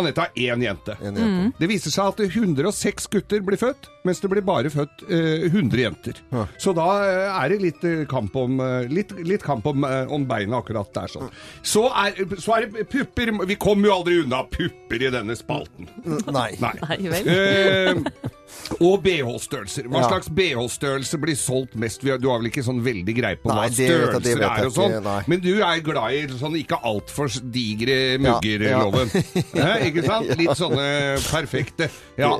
Anette 0.00 0.22
har 0.24 0.30
én 0.38 0.62
jente. 0.64 0.94
En 1.04 1.16
jente. 1.20 1.52
Det 1.58 1.68
viser 1.68 1.92
seg 1.92 2.12
at 2.14 2.20
106 2.24 3.08
gutter 3.12 3.42
blir 3.44 3.60
født, 3.60 3.88
mens 4.08 4.22
det 4.22 4.30
blir 4.32 4.44
bare 4.46 4.70
født 4.72 5.04
eh, 5.08 5.46
100 5.50 5.82
jenter. 5.82 6.20
Ja. 6.32 6.46
Så 6.60 6.72
da 6.76 6.86
eh, 7.04 7.28
er 7.42 7.52
det 7.52 7.58
litt 7.60 7.84
eh, 7.88 8.04
kamp 8.10 8.36
om, 8.40 8.56
eh, 8.64 8.88
litt, 8.88 9.12
litt 9.20 9.44
kamp 9.44 9.66
om, 9.68 9.84
om 9.84 10.24
beina 10.28 10.62
akkurat 10.62 10.88
der. 10.96 11.12
sånn. 11.12 11.28
Så 11.60 11.84
er, 11.92 12.16
så 12.40 12.56
er 12.56 12.66
det 12.70 12.86
pupper 12.92 13.34
Vi 13.48 13.58
kommer 13.60 13.90
jo 13.90 13.98
aldri 14.00 14.20
unna 14.24 14.42
pupper 14.48 15.06
i 15.08 15.12
denne 15.12 15.36
spalten. 15.38 15.90
Nei. 16.32 16.50
Nei. 16.62 16.74
Nei 16.88 16.98
vel. 17.12 18.06
Og 18.80 19.02
BH-størrelser. 19.04 19.88
Hva 19.90 20.00
Ja. 20.02 20.08
slags 20.08 20.28
BH-størrelse 20.32 21.18
blir 21.20 21.36
solgt 21.36 21.74
mest? 21.76 22.00
Du 22.02 22.28
har 22.28 22.38
vel 22.38 22.48
ikke 22.50 22.62
sånn 22.64 22.80
veldig 22.82 23.14
greie 23.16 23.36
på 23.36 23.48
Nei, 23.52 23.68
hva 23.68 23.74
størrelser 23.74 24.38
jeg 24.38 24.62
er 24.62 24.66
og 24.66 24.72
sånn? 24.72 25.24
Men 25.28 25.40
du 25.40 25.50
er 25.62 25.80
glad 25.84 26.12
i 26.12 26.38
sånn 26.38 26.56
ikke 26.58 26.78
altfor 26.82 27.28
digre 27.52 27.98
Ja, 28.12 28.18
mugger-loven. 28.18 29.10
Ikke 29.88 30.04
sant? 30.06 30.32
Litt 30.38 30.56
sånne 30.56 30.86
perfekte. 31.28 31.90
Ja. 32.18 32.32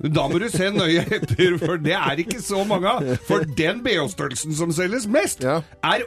Da 0.00 0.28
må 0.28 0.38
du 0.40 0.48
se 0.52 0.70
nøye 0.70 1.04
etter, 1.06 1.58
for 1.58 1.76
det 1.78 1.94
er 1.96 2.16
ikke 2.22 2.40
så 2.42 2.64
mange 2.66 2.86
av. 2.90 3.18
For 3.28 3.44
den 3.44 3.82
BH-størrelsen 3.84 4.54
som 4.54 4.72
selges 4.72 5.06
mest, 5.06 5.42
Ja. 5.44 5.62
er 5.82 6.04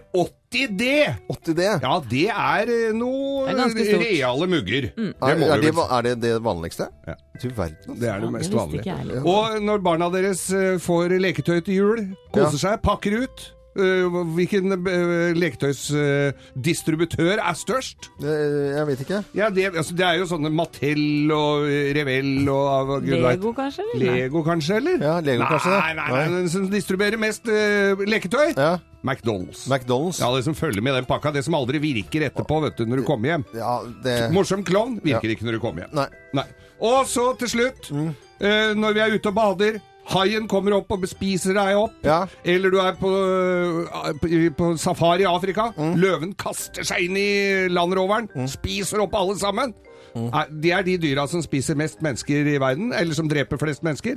80D. 0.48 1.16
80 1.28 1.54
D? 1.58 1.64
Ja, 1.84 1.94
det 2.08 2.22
er 2.32 2.70
eh, 2.72 2.94
noe 2.96 3.48
Det 3.52 3.84
er 3.84 4.00
reale 4.00 4.48
mugger. 4.48 4.88
Det 4.96 5.10
Er, 5.20 5.42
er, 5.44 5.62
det, 5.62 5.74
er 5.76 6.02
det 6.08 6.14
det 6.24 6.34
vanligste? 6.46 6.88
Ja. 7.08 7.16
Du 7.42 7.50
verden. 7.50 7.76
altså. 7.84 8.00
Det 8.00 8.08
er 8.10 8.20
det 8.24 8.30
Ja, 8.30 8.32
mest 8.38 8.54
vanlige. 8.56 8.96
Og 9.28 9.60
når 9.62 9.84
barna 9.84 10.08
deres 10.14 10.46
eh, 10.56 10.78
får 10.80 11.18
leketøy 11.20 11.60
til 11.68 11.76
jul, 11.82 12.02
koser 12.34 12.58
seg, 12.64 12.80
pakker 12.82 13.20
ut 13.26 13.46
Hvilken 13.78 14.74
eh, 14.74 15.36
leketøysdistributør 15.38 17.38
er 17.42 17.58
størst? 17.58 18.10
Eh, 18.22 18.76
Jeg 18.78 18.88
vet 18.90 19.04
ikke. 19.06 19.20
Ja, 19.38 19.50
det, 19.54 19.68
altså, 19.78 19.96
det 19.98 20.06
er 20.08 20.20
jo 20.22 20.28
sånne 20.30 20.52
Mattel 20.54 21.32
og 21.34 21.68
eh, 21.70 21.92
Revell 21.98 22.48
og 22.50 22.92
vet. 23.06 23.22
Lego, 23.22 23.54
kanskje? 23.58 23.86
eller? 23.94 24.16
Lego, 24.22 24.44
kanskje, 24.46 24.80
eller? 24.82 24.98
Ja, 25.04 25.16
Lego 25.24 25.44
nei, 25.44 25.50
kanskje, 25.54 25.74
Nei, 25.78 25.94
nei, 25.98 26.10
nei, 26.14 26.28
den 26.38 26.52
som 26.54 26.68
distribuerer 26.72 27.20
mest 27.22 27.50
uh, 27.52 28.04
leketøy? 28.08 28.54
Ja. 28.58 28.76
McDonald's. 29.08 29.68
McDonald's. 29.72 30.20
ja, 30.20 30.30
det 30.36 30.44
som 30.48 30.56
følger 30.58 30.82
med 30.84 30.98
den 30.98 31.06
pakka. 31.08 31.32
Det 31.32 31.44
som 31.46 31.56
aldri 31.56 31.80
virker 31.80 32.26
etterpå, 32.28 32.58
vet 32.66 32.80
du, 32.82 32.88
når 32.90 33.04
du 33.04 33.08
kommer 33.08 33.32
hjem. 33.36 33.46
Ja, 33.56 33.78
det 34.04 34.18
Morsom 34.36 34.66
klovn 34.68 34.98
virker 35.04 35.30
Ja. 35.30 35.36
ikke 35.38 35.48
når 35.48 35.60
du 35.60 35.64
kommer 35.64 35.86
hjem. 35.86 35.94
Nei. 35.96 36.08
Nei. 36.36 36.48
Og 36.84 37.06
så 37.10 37.30
til 37.40 37.54
slutt, 37.54 37.92
Mm. 37.94 38.10
uh, 38.42 38.74
når 38.78 38.98
vi 38.98 39.04
er 39.06 39.16
ute 39.16 39.32
og 39.32 39.38
bader 39.38 39.80
Haien 40.08 40.48
kommer 40.48 40.72
opp 40.78 40.92
og 40.96 41.04
spiser 41.10 41.54
deg 41.58 41.76
opp. 41.76 41.96
Ja. 42.08 42.22
Eller 42.48 42.72
du 42.72 42.78
er 42.80 42.94
på, 43.00 43.10
eh, 43.12 44.14
på, 44.22 44.30
på 44.56 44.70
safari 44.80 45.26
i 45.26 45.28
Afrika. 45.28 45.70
Mm. 45.78 45.96
Løven 46.00 46.34
kaster 46.40 46.88
seg 46.88 47.10
inn 47.10 47.18
i 47.20 47.28
landroveren. 47.74 48.30
Spiser 48.48 49.04
opp 49.04 49.16
alle 49.20 49.36
sammen. 49.42 49.74
Mm. 50.16 50.30
Er- 50.34 50.50
De 50.64 50.72
er 50.72 50.84
de 50.88 50.98
dyra 50.98 51.28
som 51.28 51.42
spiser 51.44 51.76
mest 51.76 52.00
mennesker 52.02 52.48
i 52.56 52.58
verden, 52.58 52.94
eller 52.96 53.14
som 53.14 53.28
dreper 53.30 53.58
flest 53.60 53.84
mennesker. 53.84 54.16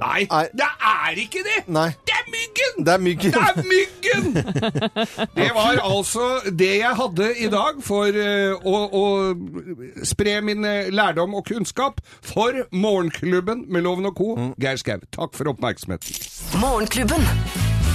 Nei, 0.00 0.24
Nei. 0.30 0.46
det 0.56 0.68
er 0.90 1.18
ikke 1.20 1.42
det! 1.44 1.58
Nei. 1.68 1.88
Det 2.08 2.14
er 2.16 2.28
myggen! 2.32 2.84
Det 2.86 2.92
er 2.94 3.02
myggen. 3.04 3.34
Det 3.36 3.42
er 3.50 3.70
myggen! 3.74 4.26
Det 5.40 5.48
var 5.54 5.80
altså 5.84 6.26
det 6.56 6.70
jeg 6.80 6.94
hadde 6.96 7.28
i 7.44 7.48
dag 7.52 7.80
for 7.84 8.16
eh, 8.16 8.54
å, 8.56 8.76
å 9.00 10.04
spre 10.06 10.38
min 10.44 10.64
eh, 10.68 10.90
lærdom 10.94 11.34
og 11.38 11.44
kunnskap 11.50 12.00
for 12.24 12.62
Morgenklubben 12.72 13.66
med 13.68 13.84
Loven 13.86 14.08
og 14.10 14.16
Co. 14.18 14.30
Mm. 14.38 14.52
Geir 14.60 14.80
Skau, 14.80 15.00
takk 15.14 15.36
for 15.36 15.52
oppmerksomheten. 15.52 16.60
Morgenklubben. 16.62 17.26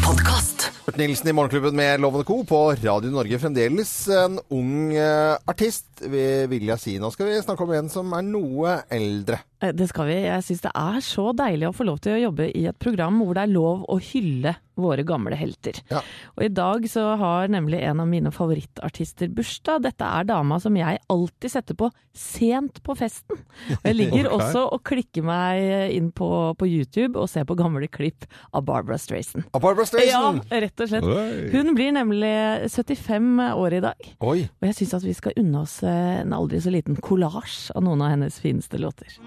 Podcast. 0.05 0.67
Nilsen 0.99 1.31
i 1.31 1.33
Morgenklubben 1.33 1.73
med 1.75 1.99
Loven 2.03 2.21
og 2.21 2.27
Co. 2.29 2.37
på 2.47 2.59
Radio 2.77 3.09
Norge. 3.13 3.39
Fremdeles 3.41 3.93
en 4.13 4.37
ung 4.53 4.93
eh, 4.93 5.33
artist, 5.49 5.87
vil 6.01 6.49
Vilja 6.51 6.77
si. 6.81 6.97
Nå 6.99 7.11
skal 7.13 7.29
vi 7.29 7.41
snakke 7.43 7.65
om 7.65 7.73
en 7.77 7.91
som 7.91 8.13
er 8.17 8.25
noe 8.27 8.79
eldre. 8.93 9.39
Eh, 9.61 9.73
Det 9.73 9.87
skal 9.89 10.09
vi. 10.09 10.19
Jeg 10.25 10.43
syns 10.43 10.61
det 10.65 10.75
er 10.75 11.01
så 11.05 11.31
deilig 11.35 11.69
å 11.69 11.75
få 11.75 11.87
lov 11.87 11.99
til 12.03 12.17
å 12.17 12.21
jobbe 12.27 12.51
i 12.51 12.65
et 12.69 12.79
program 12.79 13.21
hvor 13.23 13.35
det 13.35 13.45
er 13.45 13.55
lov 13.55 13.85
å 13.89 13.99
hylle 13.99 14.55
våre 14.75 15.05
gamle 15.07 15.37
helter. 15.39 15.77
Ja. 15.87 16.01
Og 16.35 16.43
i 16.43 16.51
dag 16.51 16.83
så 16.91 17.15
har 17.15 17.47
nemlig 17.47 17.79
en 17.87 18.01
av 18.03 18.09
mine 18.11 18.31
favorittartister 18.35 19.29
bursdag. 19.31 19.85
Dette 19.85 20.03
er 20.03 20.27
dama 20.27 20.59
som 20.59 20.75
jeg 20.75 20.99
alltid 21.11 21.53
setter 21.53 21.77
på 21.79 21.89
sent 22.15 22.81
på 22.83 22.95
festen. 22.99 23.39
Og 23.71 23.87
jeg 23.87 23.95
ligger 23.95 24.27
okay. 24.33 24.35
også 24.35 24.65
og 24.75 24.83
klikker 24.87 25.23
meg 25.23 25.95
inn 25.95 26.11
på, 26.15 26.27
på 26.59 26.67
YouTube 26.67 27.15
og 27.19 27.29
ser 27.31 27.47
på 27.47 27.55
gamle 27.59 27.87
klipp 27.87 28.27
av 28.51 28.65
Barbara 28.67 28.99
Streisand. 28.99 29.47
Av 29.55 29.63
Barbara 29.63 30.03
Ja, 30.03 30.33
rett 30.51 30.83
og 30.83 30.91
slett. 30.91 31.07
Oi. 31.07 31.47
Hun 31.55 31.71
blir 31.77 31.95
nemlig 31.95 32.35
75 32.67 33.31
år 33.55 33.79
i 33.79 33.83
dag. 33.87 34.11
Oi. 34.19 34.37
Og 34.43 34.69
jeg 34.69 34.79
syns 34.81 34.97
at 34.99 35.07
vi 35.07 35.15
skal 35.15 35.39
unne 35.39 35.63
oss 35.63 35.79
en 35.91 36.33
aldri 36.33 36.61
så 36.61 36.73
liten 36.73 36.95
kollasj 36.95 37.71
av 37.75 37.85
noen 37.85 38.01
av 38.01 38.13
hennes 38.15 38.39
fineste 38.39 38.81
låter. 38.81 39.19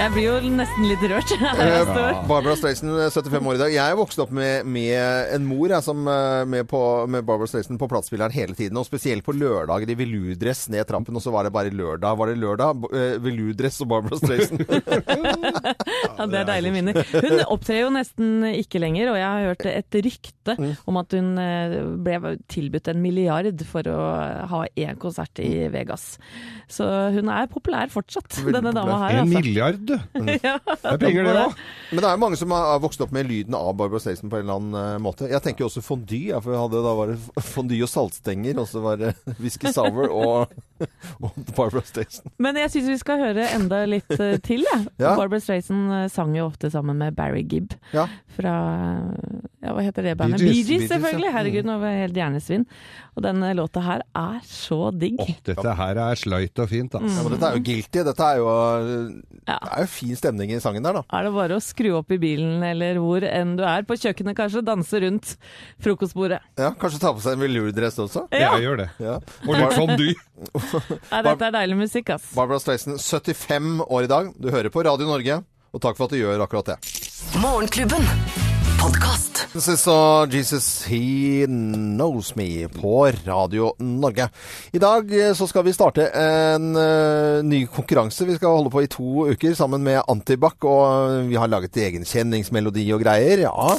Jeg 0.00 0.12
blir 0.14 0.24
jo 0.24 0.50
nesten 0.56 0.86
litt 0.88 1.02
rørt 1.10 1.32
her 1.42 1.58
Eh. 1.60 2.20
Barbara 2.28 2.54
Streisand, 2.56 2.90
75 3.12 3.46
år 3.50 3.56
i 3.56 3.60
dag. 3.60 3.72
Jeg 3.74 3.84
er 3.92 3.98
vokst 3.98 4.20
opp 4.22 4.30
med, 4.34 4.64
med 4.70 5.34
en 5.36 5.44
mor 5.44 5.68
jeg, 5.72 5.84
som 5.84 6.06
eh, 6.08 6.44
med, 6.48 6.64
på, 6.70 6.80
med 7.10 7.26
Barbara 7.28 7.50
Streisand 7.50 7.78
på 7.80 7.88
platespilleren 7.90 8.32
hele 8.34 8.56
tiden. 8.56 8.78
Og 8.80 8.86
spesielt 8.88 9.24
på 9.26 9.34
lørdager 9.36 9.92
i 9.92 9.96
veludress 9.98 10.64
ned 10.72 10.86
trappen, 10.88 11.16
og 11.18 11.24
så 11.24 11.32
var 11.34 11.44
det 11.48 11.52
bare 11.54 11.72
lørdag. 11.74 12.16
Var 12.20 12.32
det 12.32 12.38
lørdag? 12.40 12.86
Uh, 12.90 13.18
veludress 13.24 13.80
og 13.84 13.90
Barbara 13.92 14.20
Streisand. 14.22 14.64
Ja, 16.20 16.26
det 16.28 16.36
er 16.42 16.46
deilige 16.48 16.74
minner. 16.74 16.96
Hun 17.14 17.40
opptrer 17.48 17.78
jo 17.80 17.90
nesten 17.94 18.42
ikke 18.50 18.80
lenger, 18.82 19.08
og 19.12 19.16
jeg 19.16 19.24
har 19.26 19.46
hørt 19.52 19.66
et 19.70 20.00
rykte 20.04 20.36
Mm. 20.50 20.72
om 20.90 20.96
at 20.98 21.12
hun 21.14 21.28
eh, 21.38 21.72
ble 22.02 22.32
tilbudt 22.50 22.88
en 22.90 22.98
milliard 22.98 23.60
for 23.68 23.86
å 23.86 23.98
ha 24.50 24.60
én 24.82 24.96
konsert 24.98 25.38
i 25.44 25.68
Vegas. 25.70 26.16
Så 26.70 26.84
hun 27.14 27.30
er 27.30 27.46
populær 27.52 27.92
fortsatt, 27.92 28.40
denne 28.48 28.72
dama 28.74 28.96
her. 29.04 29.20
En 29.20 29.28
Altså. 29.28 29.36
milliard, 29.38 29.89
lyd. 29.90 30.06
Det 30.20 30.92
er 30.94 31.00
penger, 31.02 31.26
det 31.26 31.34
òg. 31.44 31.54
Men 31.90 32.00
det 32.04 32.06
er 32.08 32.14
jo 32.16 32.20
mange 32.22 32.38
som 32.38 32.52
har 32.54 32.78
vokst 32.82 33.00
opp 33.02 33.12
med 33.14 33.26
lyden 33.28 33.54
av 33.58 33.72
Barbara 33.78 34.00
Streisand 34.02 34.30
på 34.32 34.38
en 34.38 34.44
eller 34.46 34.58
annen 34.60 34.76
eh, 34.80 34.98
måte. 35.02 35.26
Jeg 35.30 35.42
tenker 35.44 35.66
også 35.66 35.82
fondue. 35.84 36.30
Ja, 36.30 36.38
for 36.42 36.54
vi 36.54 36.60
hadde, 36.60 36.82
da 36.86 36.92
var 36.98 37.10
det 37.12 37.44
fondue 37.50 37.82
og 37.86 37.90
saltstenger, 37.90 38.60
og 38.62 38.68
så 38.70 38.82
var 38.84 39.00
det 39.00 39.12
whisky 39.42 39.72
sour 39.74 40.06
og, 40.08 40.54
og 41.24 41.40
Barbara 41.56 41.82
Streisand. 41.88 42.30
Men 42.42 42.58
jeg 42.62 42.72
syns 42.76 42.90
vi 42.94 42.98
skal 43.02 43.22
høre 43.26 43.48
enda 43.56 43.82
litt 43.90 44.14
eh, 44.16 44.36
til, 44.46 44.62
jeg. 44.68 44.86
Ja. 45.02 45.16
Barbara 45.18 45.42
Streisand 45.42 45.90
eh, 45.98 46.06
sang 46.12 46.32
jo 46.38 46.46
ofte 46.50 46.70
sammen 46.72 47.00
med 47.02 47.18
Barry 47.18 47.42
Gibb 47.50 47.74
Ja. 47.96 48.06
fra 48.36 48.54
Ja, 49.60 49.74
hva 49.76 49.82
heter 49.84 50.06
det 50.06 50.14
bandet? 50.16 50.40
Bee 50.40 50.62
Gees. 50.64 50.86
Selvfølgelig. 50.88 51.30
Herregud, 51.34 51.66
nå 51.68 51.74
var 51.82 51.90
jeg 51.92 52.00
helt 52.06 52.16
hjernesvinn. 52.16 52.62
Og 53.12 53.24
denne 53.26 53.50
låta 53.58 53.82
her 53.84 54.00
er 54.16 54.38
så 54.48 54.78
digg. 54.96 55.18
Åh, 55.20 55.32
dette 55.44 55.74
her 55.76 55.98
er 56.00 56.16
sløyt 56.16 56.62
og 56.64 56.70
fint, 56.70 56.94
Ja, 56.96 57.00
altså. 57.02 57.24
Ja, 57.26 57.32
dette 57.34 57.50
er 57.50 57.58
jo 57.58 57.62
guilty. 57.66 58.04
Dette 58.08 58.24
er 58.30 58.38
jo, 58.40 58.46
Ja. 59.44 59.58
det 59.60 59.72
er 59.76 59.84
jo 59.84 59.90
fin 59.92 60.16
stemning 60.16 60.54
i 60.56 60.60
sangen 60.64 60.82
der, 60.82 60.96
da. 60.96 61.02
Er 61.12 61.24
det 61.28 61.32
bare 61.34 61.58
å 61.58 61.60
skru 61.60 61.90
opp 61.98 62.10
i 62.10 62.18
bilen 62.22 62.62
eller 62.64 62.96
hvor 63.04 63.20
enn 63.28 63.56
du 63.58 63.62
er, 63.68 63.82
på 63.84 63.98
kjøkkenet 64.00 64.36
kanskje, 64.40 64.64
danse 64.64 65.00
rundt 65.04 65.36
frokostbordet. 65.84 66.40
Ja, 66.56 66.70
Kanskje 66.80 67.00
ta 67.04 67.12
på 67.12 67.20
seg 67.20 67.36
en 67.36 67.44
velurdress 67.44 67.98
også? 68.00 68.24
Ja, 68.32 68.54
Jeg 68.56 68.64
gjør 68.64 68.76
det. 68.84 68.88
Ja. 68.98 69.18
Og 69.44 69.54
litt 69.60 69.76
fondue. 69.76 70.14
Nei, 71.12 71.22
dette 71.28 71.50
er 71.50 71.52
deilig 71.60 71.76
musikk, 71.84 72.10
ass. 72.16 72.30
Barbara 72.34 72.58
Streisand, 72.64 72.96
75 72.96 73.84
år 73.90 74.08
i 74.08 74.10
dag. 74.16 74.32
Du 74.40 74.48
hører 74.48 74.72
på 74.72 74.84
Radio 74.88 75.04
Norge, 75.06 75.42
og 75.74 75.80
takk 75.84 76.00
for 76.00 76.08
at 76.08 76.16
du 76.16 76.22
gjør 76.24 76.40
akkurat 76.48 76.72
det. 76.72 76.78
Morgenklubben. 77.44 78.08
Podkast. 78.80 79.29
This 79.50 79.82
og 79.90 80.30
Jesus 80.30 80.84
He 80.86 81.42
Knows 81.50 82.36
Me 82.38 82.68
på 82.70 83.08
Radio 83.26 83.72
Norge. 83.82 84.28
I 84.70 84.78
dag 84.78 85.10
eh, 85.10 85.32
så 85.34 85.48
skal 85.50 85.64
vi 85.66 85.72
starte 85.74 86.04
en 86.06 86.68
uh, 86.78 87.42
ny 87.42 87.64
konkurranse. 87.66 88.28
Vi 88.28 88.36
skal 88.38 88.54
holde 88.54 88.70
på 88.70 88.84
i 88.84 88.90
to 88.90 89.24
uker 89.32 89.56
sammen 89.58 89.82
med 89.82 90.04
Antibac, 90.06 90.54
og 90.62 90.84
eh, 91.16 91.26
vi 91.32 91.34
har 91.34 91.50
laget 91.50 91.80
egen 91.82 92.06
kjenningsmelodi 92.06 92.86
og 92.94 93.02
greier. 93.02 93.42
Ja. 93.48 93.74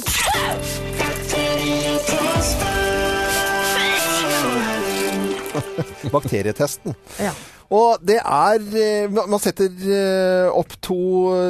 Bakterietesten. 6.12 7.00
Ja. 7.30 7.32
Og 7.72 8.02
det 8.04 8.18
er 8.20 8.64
eh, 8.76 9.12
Man 9.12 9.40
setter 9.40 9.70
eh, 9.70 10.48
opp 10.52 10.74
to, 10.84 10.98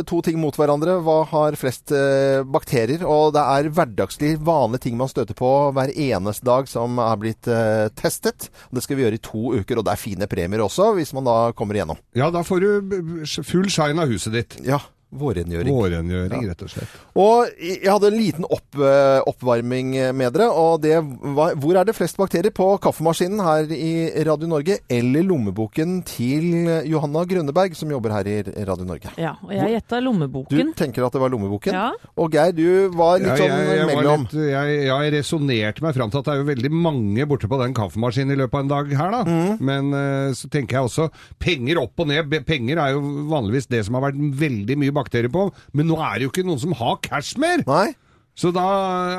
to 0.08 0.20
ting 0.24 0.38
mot 0.40 0.56
hverandre. 0.56 0.98
Hva 1.02 1.18
har 1.32 1.58
flest 1.58 1.92
eh, 1.96 2.42
bakterier? 2.46 3.02
Og 3.08 3.32
det 3.36 3.42
er 3.42 3.70
hverdagslig 3.74 4.36
vanlige 4.44 4.86
ting 4.86 4.98
man 5.00 5.10
støter 5.10 5.36
på 5.38 5.50
hver 5.74 5.92
eneste 5.92 6.46
dag 6.46 6.70
som 6.70 7.00
er 7.02 7.18
blitt 7.20 7.50
testet. 7.98 8.48
Det 8.70 8.84
skal 8.84 8.98
vi 8.98 9.06
gjøre 9.06 9.18
i 9.18 9.22
to 9.22 9.52
uker, 9.58 9.78
og 9.78 9.86
det 9.86 9.94
er 9.94 10.00
fine 10.00 10.28
premier 10.30 10.62
også, 10.62 10.92
hvis 10.96 11.12
man 11.16 11.26
da 11.26 11.36
kommer 11.56 11.76
igjennom. 11.76 12.00
Ja, 12.18 12.30
da 12.34 12.44
får 12.46 12.62
du 12.62 13.24
full 13.42 13.70
shine 13.72 14.02
av 14.02 14.10
huset 14.12 14.36
ditt. 14.36 14.58
Ja. 14.66 14.80
Vårrengjøring. 15.12 15.68
Vårrengjøring, 15.76 16.46
rett 16.48 16.62
og 16.64 16.70
slett. 16.72 16.92
Og 17.20 17.50
jeg 17.60 17.84
hadde 17.90 18.08
en 18.08 18.16
liten 18.16 18.46
opp, 18.48 18.78
eh, 18.80 19.18
oppvarming 19.28 19.90
med 20.16 20.32
dere. 20.32 20.46
Og 20.50 20.80
det 20.80 20.94
var 21.36 21.52
Hvor 21.60 21.76
er 21.76 21.84
det 21.84 21.94
flest 21.94 22.16
bakterier? 22.16 22.50
På 22.52 22.78
kaffemaskinen 22.80 23.42
her 23.44 23.68
i 23.76 24.08
Radio 24.24 24.48
Norge 24.48 24.78
eller 24.88 25.22
lommeboken 25.22 25.98
til 26.08 26.48
Johanna 26.88 27.24
Grønneberg, 27.28 27.76
som 27.76 27.90
jobber 27.92 28.10
her 28.16 28.24
i 28.26 28.64
Radio 28.64 28.86
Norge? 28.88 29.12
Ja, 29.20 29.34
og 29.44 29.52
jeg 29.52 29.76
gjetta 29.76 30.00
lommeboken. 30.00 30.72
Du 30.72 30.72
tenker 30.72 31.04
at 31.04 31.12
det 31.12 31.20
var 31.20 31.28
lommeboken? 31.34 31.76
Ja. 31.76 31.92
Og 32.16 32.32
Geir, 32.32 32.52
du 32.56 32.88
var 32.96 33.18
litt 33.20 33.28
Ja, 33.28 33.36
sånn 33.36 33.52
jeg, 33.52 33.68
jeg, 33.68 33.86
var 33.86 33.94
mellom. 34.00 34.26
litt, 34.26 34.38
jeg, 34.48 34.80
jeg 34.88 35.12
resonnerte 35.18 35.84
meg 35.84 35.94
fram 35.94 36.10
til 36.10 36.22
at 36.22 36.24
det 36.24 36.32
er 36.32 36.40
jo 36.40 36.48
veldig 36.48 36.72
mange 36.72 37.28
borte 37.28 37.48
på 37.52 37.60
den 37.60 37.76
kaffemaskinen 37.76 38.32
i 38.32 38.40
løpet 38.40 38.54
av 38.54 38.64
en 38.64 38.72
dag 38.72 38.96
her, 38.96 39.10
da. 39.18 39.22
Mm. 39.28 39.60
Men 39.60 39.92
eh, 39.92 40.32
så 40.40 40.48
tenker 40.48 40.78
jeg 40.80 40.88
også 40.88 41.10
penger 41.38 41.82
opp 41.84 42.00
og 42.00 42.08
ned. 42.08 42.32
Penger 42.48 42.80
er 42.80 42.96
jo 42.96 43.04
vanligvis 43.28 43.68
det 43.68 43.84
som 43.84 44.00
har 44.00 44.08
vært 44.08 44.16
veldig 44.40 44.78
mye 44.80 44.88
bakterier 44.88 45.01
på. 45.32 45.48
Men 45.72 45.86
nå 45.90 45.98
er 46.00 46.18
det 46.18 46.28
jo 46.28 46.32
ikke 46.34 46.46
noen 46.46 46.60
som 46.62 46.72
har 46.78 46.98
cash 47.02 47.38
mer! 47.40 47.64
Nei? 47.66 47.94
Så 48.38 48.48
da 48.54 48.64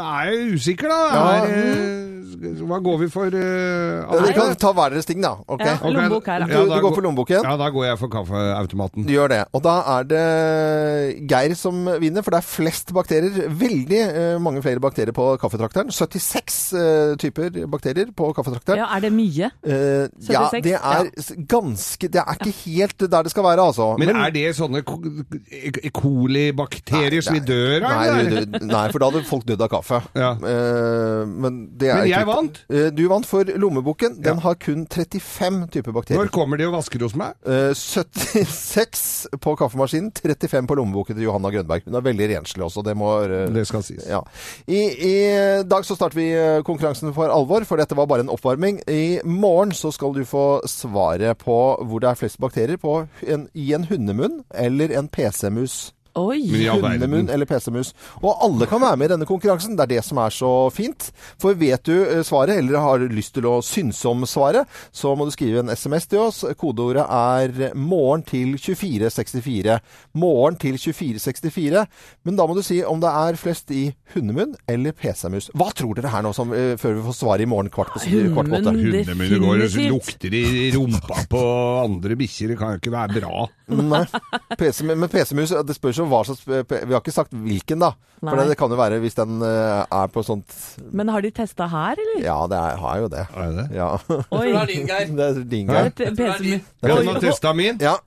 er 0.02 0.32
jeg 0.32 0.56
usikker, 0.58 0.89
da. 0.89 1.02
Ja. 1.13 1.26
Er, 1.43 1.52
eh, 1.54 2.23
hva 2.68 2.80
går 2.84 3.00
vi 3.04 3.10
for? 3.14 3.34
Uh, 3.34 4.04
Ja, 4.04 4.20
Dere 4.20 4.34
kan 4.36 4.56
ta 4.60 4.72
hver 4.76 4.94
deres 4.94 5.08
ting, 5.08 5.22
da. 5.24 5.34
Okay. 5.48 5.70
Ja. 5.70 5.92
Lommebok 5.94 6.28
her, 6.30 6.44
da. 6.44 6.48
Du, 6.50 6.72
du 6.72 6.86
går 6.86 6.96
for 6.96 7.06
lommeboken? 7.06 7.46
Ja, 7.46 7.56
da 7.60 7.70
går 7.74 7.86
jeg 7.88 8.00
for 8.02 8.14
kaffeautomaten. 8.14 9.08
Du 9.08 9.14
gjør 9.14 9.32
det. 9.32 9.42
Og 9.56 9.64
da 9.66 9.76
er 9.96 10.08
det 10.10 10.24
Geir 11.30 11.56
som 11.60 11.84
vinner, 12.02 12.26
for 12.26 12.36
det 12.36 12.42
er 12.42 12.48
flest 12.48 12.94
bakterier. 12.96 13.50
Veldig 13.64 14.02
uh, 14.16 14.42
mange 14.44 14.64
flere 14.66 14.84
bakterier 14.84 15.16
på 15.16 15.28
kaffetrakteren. 15.42 15.92
76 15.94 16.60
uh, 16.76 17.16
typer 17.22 17.64
bakterier 17.72 18.14
på 18.16 18.32
kaffetrakteren. 18.36 18.84
Ja, 18.84 18.90
er 18.98 19.06
det 19.08 19.14
mye? 19.16 19.52
76? 19.64 20.32
ja, 20.34 20.46
det 20.64 20.76
er 20.78 21.10
ja. 21.10 21.38
ganske 21.50 22.08
Det 22.12 22.22
er 22.22 22.38
ikke 22.40 22.56
helt 22.64 23.08
der 23.14 23.26
det 23.26 23.32
skal 23.34 23.46
være, 23.46 23.68
altså. 23.72 23.94
Men 24.00 24.16
er 24.16 24.34
det 24.34 24.46
sånne 24.58 24.84
E. 24.84 25.90
coli-bakterier 25.94 27.24
som 27.24 27.38
vi 27.38 27.44
dør 27.46 27.86
av? 27.88 28.02
Nei, 28.14 28.44
nei, 28.62 28.86
for 28.92 29.02
da 29.02 29.10
hadde 29.10 29.24
folk 29.28 29.46
dødd 29.48 29.64
av 29.66 29.72
kaffe. 29.72 30.00
Ja. 30.18 30.34
Eh, 30.38 31.24
men 31.28 31.64
det 31.80 31.92
er 31.92 32.02
Men 32.02 32.12
jeg 32.19 32.28
vant. 32.30 32.60
Eh, 32.69 32.88
du 32.95 33.04
vant 33.12 33.26
for 33.28 33.43
lommeboken. 33.43 34.17
Den 34.23 34.39
har 34.43 34.56
kun 34.62 34.86
35 34.88 35.67
typer 35.73 35.95
bakterier. 35.95 36.21
Når 36.21 36.32
kommer 36.36 36.58
de 36.62 36.67
og 36.69 36.76
vasker 36.78 37.04
hos 37.06 37.15
meg? 37.19 37.34
Eh, 37.45 37.71
76 37.78 39.04
på 39.43 39.56
kaffemaskinen, 39.60 40.12
35 40.19 40.67
på 40.69 40.78
lommeboken 40.80 41.15
til 41.17 41.26
Johanna 41.28 41.52
Grønberg. 41.54 41.86
Hun 41.88 41.97
er 41.99 42.06
veldig 42.06 42.30
renslig 42.36 42.65
også, 42.65 42.84
det 42.86 42.95
må 42.99 43.12
eh, 43.26 43.47
Det 43.54 43.65
skal 43.69 43.84
sies. 43.86 44.06
ja. 44.10 44.21
I, 44.67 44.82
I 45.10 45.15
dag 45.67 45.86
så 45.88 45.97
starter 45.97 46.19
vi 46.19 46.30
eh, 46.36 46.62
konkurransen 46.67 47.13
for 47.15 47.32
alvor, 47.34 47.65
for 47.69 47.82
dette 47.82 47.97
var 47.97 48.08
bare 48.12 48.26
en 48.26 48.32
oppvarming. 48.34 48.82
I 48.89 49.19
morgen 49.26 49.71
så 49.76 49.91
skal 49.95 50.13
du 50.15 50.23
få 50.28 50.62
svaret 50.69 51.38
på 51.43 51.58
hvor 51.84 52.04
det 52.04 52.10
er 52.12 52.19
flest 52.19 52.39
bakterier 52.43 52.78
på 52.82 53.04
en, 53.28 53.47
i 53.54 53.71
en 53.76 53.88
hundemunn 53.89 54.41
eller 54.54 54.93
en 54.97 55.10
PC-mus. 55.12 55.93
Oi! 56.13 56.43
Hundemunn 56.69 57.30
eller 57.34 57.47
PC-mus. 57.49 57.93
Og 58.21 58.38
alle 58.45 58.67
kan 58.69 58.82
være 58.84 58.97
med 59.02 59.10
i 59.10 59.13
denne 59.15 59.26
konkurransen. 59.26 59.73
Det 59.78 59.88
er 59.88 59.91
det 59.95 60.04
som 60.06 60.19
er 60.21 60.34
så 60.34 60.52
fint. 60.73 61.08
For 61.41 61.58
vet 61.58 61.82
du 61.89 61.95
eh, 62.04 62.21
svaret, 62.26 62.60
eller 62.62 62.84
har 62.84 63.06
lyst 63.10 63.34
til 63.38 63.47
å 63.49 63.56
synse 63.65 64.06
om 64.12 64.21
svaret, 64.30 64.69
så 64.93 65.15
må 65.17 65.26
du 65.26 65.34
skrive 65.34 65.63
en 65.63 65.73
SMS 65.73 66.06
til 66.12 66.21
oss. 66.28 66.43
Kodeordet 66.60 67.06
er 67.08 67.73
'morgen 67.73 68.21
til 68.30 68.54
2464'. 68.62 69.80
Morgen 70.13 70.60
til 70.62 70.78
2464. 70.78 71.86
Men 72.23 72.38
da 72.38 72.45
må 72.45 72.54
du 72.54 72.62
si 72.62 72.84
om 72.86 73.02
det 73.02 73.10
er 73.10 73.39
flest 73.39 73.71
i 73.73 73.95
hundemunn 74.13 74.54
eller 74.69 74.93
PC-mus. 74.93 75.49
Hva 75.58 75.71
tror 75.73 75.97
dere 75.97 76.13
her 76.13 76.21
nå, 76.21 76.34
som, 76.34 76.54
eh, 76.54 76.78
før 76.78 76.93
vi 76.99 77.08
får 77.10 77.17
svaret 77.17 77.41
i 77.41 77.49
morgen 77.49 77.73
kvart 77.73 77.89
på 77.93 78.04
kvart 78.06 78.54
på 78.54 78.62
åtte? 78.62 78.69
Hundemunn. 78.69 79.30
det 79.34 79.41
går 79.41 79.65
og 79.65 79.97
lukter 79.97 80.34
i 80.34 80.71
rumpa 80.78 81.26
på 81.26 81.41
andre 81.89 82.15
bikkjer. 82.15 82.54
Det 82.54 82.58
kan 82.60 82.78
jo 82.78 82.82
ikke 82.84 82.93
være 82.93 83.17
bra. 83.17 83.49
Nei. 83.73 84.06
PC, 84.60 84.84
men 84.84 85.10
PC-mus, 85.10 85.49
det 85.49 85.76
spørs 85.76 85.97
jo 85.97 86.03
hva 86.12 86.24
slags 86.28 86.44
Vi 86.48 86.94
har 86.94 87.00
ikke 87.02 87.13
sagt 87.16 87.34
hvilken, 87.34 87.84
da. 87.84 87.94
For 88.24 88.39
det, 88.39 88.54
det 88.54 88.58
kan 88.60 88.72
jo 88.72 88.80
være 88.80 89.02
hvis 89.04 89.18
den 89.18 89.42
uh, 89.44 89.84
er 89.84 90.12
på 90.12 90.24
sånt 90.24 90.56
Men 90.96 91.12
har 91.12 91.24
de 91.26 91.32
testa 91.36 91.68
her, 91.68 92.00
eller? 92.00 92.22
Ja, 92.24 92.38
det 92.48 92.60
er, 92.60 92.78
har 92.80 93.02
jo 93.04 93.10
det. 93.12 93.26
Er 93.36 93.50
det 93.50 93.58
det? 93.58 93.66
Ja. 93.76 93.89
Oi! 94.39 94.48
Det 94.54 95.26
er 95.28 95.42
din, 95.44 95.72
Geir. 95.72 95.89
Et 95.92 96.04
PC-mus. 96.20 96.70
Ja, 96.80 96.96
den 96.96 97.12
har 97.12 97.24
testa 97.24 97.54
min. 97.58 97.82
Ja. 97.84 97.98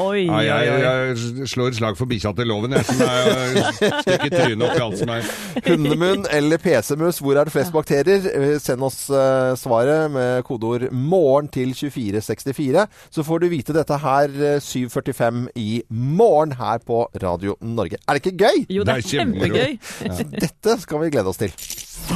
Oi, 0.00 0.22
Ja, 0.24 0.38
jeg, 0.40 0.80
jeg, 0.80 1.16
jeg 1.40 1.48
slår 1.50 1.74
slag 1.76 1.96
for 1.98 2.08
bikkja 2.08 2.30
til 2.38 2.48
loven, 2.48 2.72
jeg. 2.72 2.84
Som 2.88 3.02
er, 3.04 3.58
stikker 4.00 4.30
trynet 4.32 4.64
opp 4.64 4.78
i 4.78 4.82
alt 4.84 4.98
som 5.00 5.12
er. 5.12 5.28
Hundemunn 5.66 6.24
eller 6.32 6.60
PC-mus, 6.62 7.18
hvor 7.24 7.36
er 7.40 7.48
det 7.48 7.52
flest 7.52 7.74
bakterier? 7.74 8.24
Eh, 8.32 8.54
Send 8.62 8.82
oss 8.86 9.00
uh, 9.12 9.52
svaret 9.60 10.08
med 10.14 10.42
kodeord 10.48 10.88
'morgen' 10.92 11.50
til 11.52 11.74
2464. 11.76 12.86
Så 13.10 13.26
får 13.26 13.44
du 13.44 13.48
vite 13.52 13.76
dette 13.76 13.98
her 14.00 14.32
eh, 14.54 14.58
7.45 14.64 15.46
i 15.60 15.82
morgen 15.90 16.56
her 16.58 16.78
på 16.86 17.04
Radio 17.22 17.56
Norge. 17.60 18.00
Er 18.08 18.16
det 18.16 18.24
ikke 18.26 18.38
gøy? 18.48 18.64
Jo, 18.70 18.84
det 18.88 18.94
er 18.94 19.02
Det 19.02 19.04
er 19.04 19.18
kjempegøy. 19.18 19.78
kjempegøy. 19.78 20.40
Dette 20.40 20.80
skal 20.80 21.04
vi 21.04 21.10
glede 21.10 21.28
oss 21.34 21.42
til. 21.44 21.52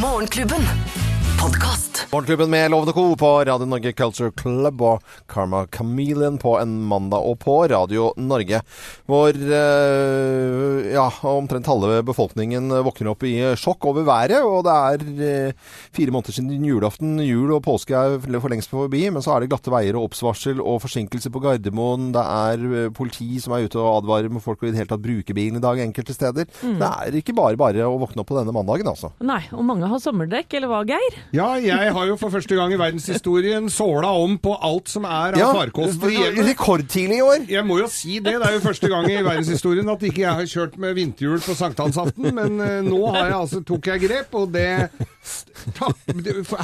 Morgenklubben. 0.00 1.11
Podkast. 1.42 2.06
Morgenklubben 2.12 2.50
med 2.50 2.70
Lovende 2.70 2.92
Co. 2.92 3.16
på 3.16 3.44
Radio 3.44 3.66
Norge 3.66 3.92
Culture 3.92 4.30
Club 4.36 4.82
og 4.84 5.14
Karma 5.26 5.66
Chameleon 5.72 6.36
på 6.38 6.52
en 6.60 6.74
mandag 6.86 7.24
og 7.24 7.38
på 7.40 7.54
Radio 7.72 8.12
Norge. 8.20 8.60
Hvor 9.08 9.32
eh, 9.32 10.90
ja, 10.92 11.06
omtrent 11.26 11.66
halve 11.66 12.02
befolkningen 12.06 12.68
våkner 12.84 13.10
opp 13.14 13.24
i 13.26 13.32
sjokk 13.58 13.88
over 13.90 14.06
været. 14.06 14.44
Og 14.44 14.60
det 14.68 14.74
er 14.76 15.22
eh, 15.30 15.72
fire 15.96 16.14
måneder 16.14 16.36
siden 16.36 16.68
julaften. 16.68 17.16
Jul 17.24 17.56
og 17.56 17.64
påske 17.64 17.96
er 17.96 18.18
for 18.20 18.52
lengst 18.52 18.70
forbi. 18.70 19.06
Men 19.10 19.24
så 19.24 19.34
er 19.34 19.42
det 19.42 19.50
glatte 19.54 19.72
veier 19.72 19.98
og 19.98 20.10
oppsvarsel 20.10 20.60
og 20.60 20.82
forsinkelser 20.84 21.32
på 21.34 21.42
Gardermoen. 21.42 22.12
Det 22.14 22.22
er 22.22 22.68
eh, 22.84 22.92
politi 22.94 23.40
som 23.42 23.56
er 23.56 23.66
ute 23.66 23.80
og 23.80 24.02
advarer 24.02 24.30
med 24.30 24.44
folk 24.44 24.62
å 24.62 24.68
i 24.68 24.74
det 24.76 24.82
hele 24.84 24.92
tatt 24.92 25.02
bruke 25.08 25.38
bilen 25.40 25.58
i 25.58 25.64
dag 25.64 25.80
enkelte 25.88 26.14
steder. 26.14 26.46
Det 26.62 26.92
er 26.92 27.18
ikke 27.18 27.34
bare 27.40 27.58
bare 27.58 27.88
å 27.88 27.98
våkne 28.04 28.22
opp 28.22 28.30
på 28.30 28.38
denne 28.38 28.54
mandagen, 28.54 28.92
altså. 28.92 29.14
Nei, 29.24 29.40
og 29.50 29.66
mange 29.66 29.90
har 29.90 30.04
sommerdekk, 30.04 30.60
eller 30.60 30.70
hva, 30.70 30.84
Geir? 30.92 31.22
Ja, 31.32 31.46
jeg 31.56 31.92
har 31.96 32.06
jo 32.10 32.16
for 32.20 32.28
første 32.34 32.52
gang 32.58 32.74
i 32.74 32.76
verdenshistorien 32.76 33.70
såla 33.72 34.10
om 34.20 34.34
på 34.42 34.52
alt 34.60 34.90
som 34.92 35.06
er 35.08 35.32
av 35.32 35.38
Ja, 35.40 35.46
farkost. 35.56 36.02
rekordtidlig 36.04 37.16
i 37.16 37.22
år. 37.24 37.46
Jeg 37.48 37.64
må 37.64 37.78
jo 37.80 37.86
si 37.88 38.18
det. 38.20 38.34
Det 38.36 38.48
er 38.50 38.58
jo 38.58 38.60
første 38.60 38.90
gang 38.92 39.08
i 39.08 39.16
verdenshistorien 39.24 39.88
at 39.88 40.04
ikke 40.04 40.20
jeg 40.26 40.34
har 40.42 40.50
kjørt 40.52 40.76
med 40.82 40.92
vinterhjul 40.98 41.40
på 41.40 41.56
sankthansaften. 41.56 42.28
Men 42.36 42.60
eh, 42.60 42.82
nå 42.84 43.00
har 43.14 43.30
jeg 43.30 43.38
altså, 43.38 43.62
tok 43.64 43.88
jeg 43.94 44.04
grep, 44.04 44.34
og 44.42 44.52
det 44.52 44.68
takk, 45.78 45.96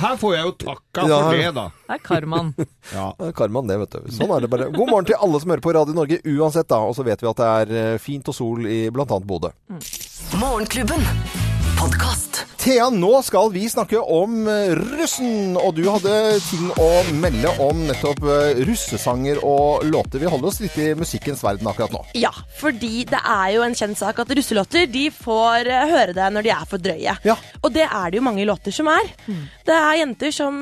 Her 0.05 0.17
får 0.21 0.37
jeg 0.37 0.45
jo 0.45 0.53
takka 0.67 1.09
Ja. 1.09 1.19
for 1.25 1.33
det, 1.41 1.55
da. 1.57 1.67
Det 1.89 1.97
er 1.97 2.05
karmaen. 2.05 2.53
Ja. 2.93 3.09
Det 3.19 3.27
er 3.29 3.33
Karmaen, 3.37 3.69
det, 3.69 3.77
vet 3.87 3.91
du. 3.97 4.13
Sånn 4.17 4.31
er 4.37 4.41
det 4.45 4.49
bare. 4.53 4.69
God 4.73 4.89
morgen 4.93 5.09
til 5.09 5.17
alle 5.21 5.41
som 5.41 5.51
hører 5.53 5.65
på 5.65 5.75
Radio 5.77 5.97
Norge 5.97 6.21
uansett, 6.25 6.69
da. 6.69 6.79
Og 6.85 6.93
så 6.97 7.05
vet 7.09 7.21
vi 7.25 7.29
at 7.33 7.41
det 7.41 7.49
er 7.57 7.75
eh, 7.95 7.99
fint 8.01 8.29
og 8.29 8.37
sol 8.37 8.69
i 8.69 8.83
bl.a. 8.93 9.05
Bodø. 9.25 9.49
Morgenklubben. 10.37 11.05
Podkast. 11.81 12.28
Thea, 12.69 12.91
nå 12.93 13.23
skal 13.25 13.49
vi 13.55 13.63
snakke 13.65 13.97
om 13.97 14.43
eh, 14.45 14.75
russen. 14.77 15.55
Og 15.57 15.71
du 15.79 15.87
hadde 15.89 16.13
ting 16.51 16.67
å 16.77 16.89
melde 17.17 17.49
om 17.65 17.79
nettopp 17.89 18.19
eh, 18.29 18.59
russesanger 18.69 19.39
og 19.41 19.87
låter. 19.89 20.21
Vi 20.21 20.29
holder 20.29 20.51
oss 20.51 20.59
litt 20.61 20.77
i 20.77 20.91
musikkens 20.99 21.41
verden 21.47 21.65
akkurat 21.71 21.95
nå. 21.97 22.03
Ja, 22.21 22.29
fordi 22.61 23.07
det 23.09 23.23
er 23.23 23.55
jo 23.55 23.63
en 23.65 23.77
kjent 23.79 23.97
sak 23.97 24.21
at 24.21 24.35
russelåter 24.37 24.85
de 24.93 25.07
får 25.09 25.71
eh, 25.73 25.87
høre 25.95 26.17
det 26.19 26.27
når 26.35 26.45
de 26.45 26.53
er 26.53 26.67
for 26.69 26.85
drøye. 26.85 27.15
Ja. 27.25 27.39
Og 27.63 27.73
det 27.73 27.87
er 27.87 28.13
det 28.13 28.21
jo 28.21 28.27
mange 28.27 28.45
låter 28.45 28.77
som 28.77 28.93
er. 28.93 29.09
Det 29.65 29.79
er 29.79 30.03
jenter 30.03 30.37
som 30.37 30.61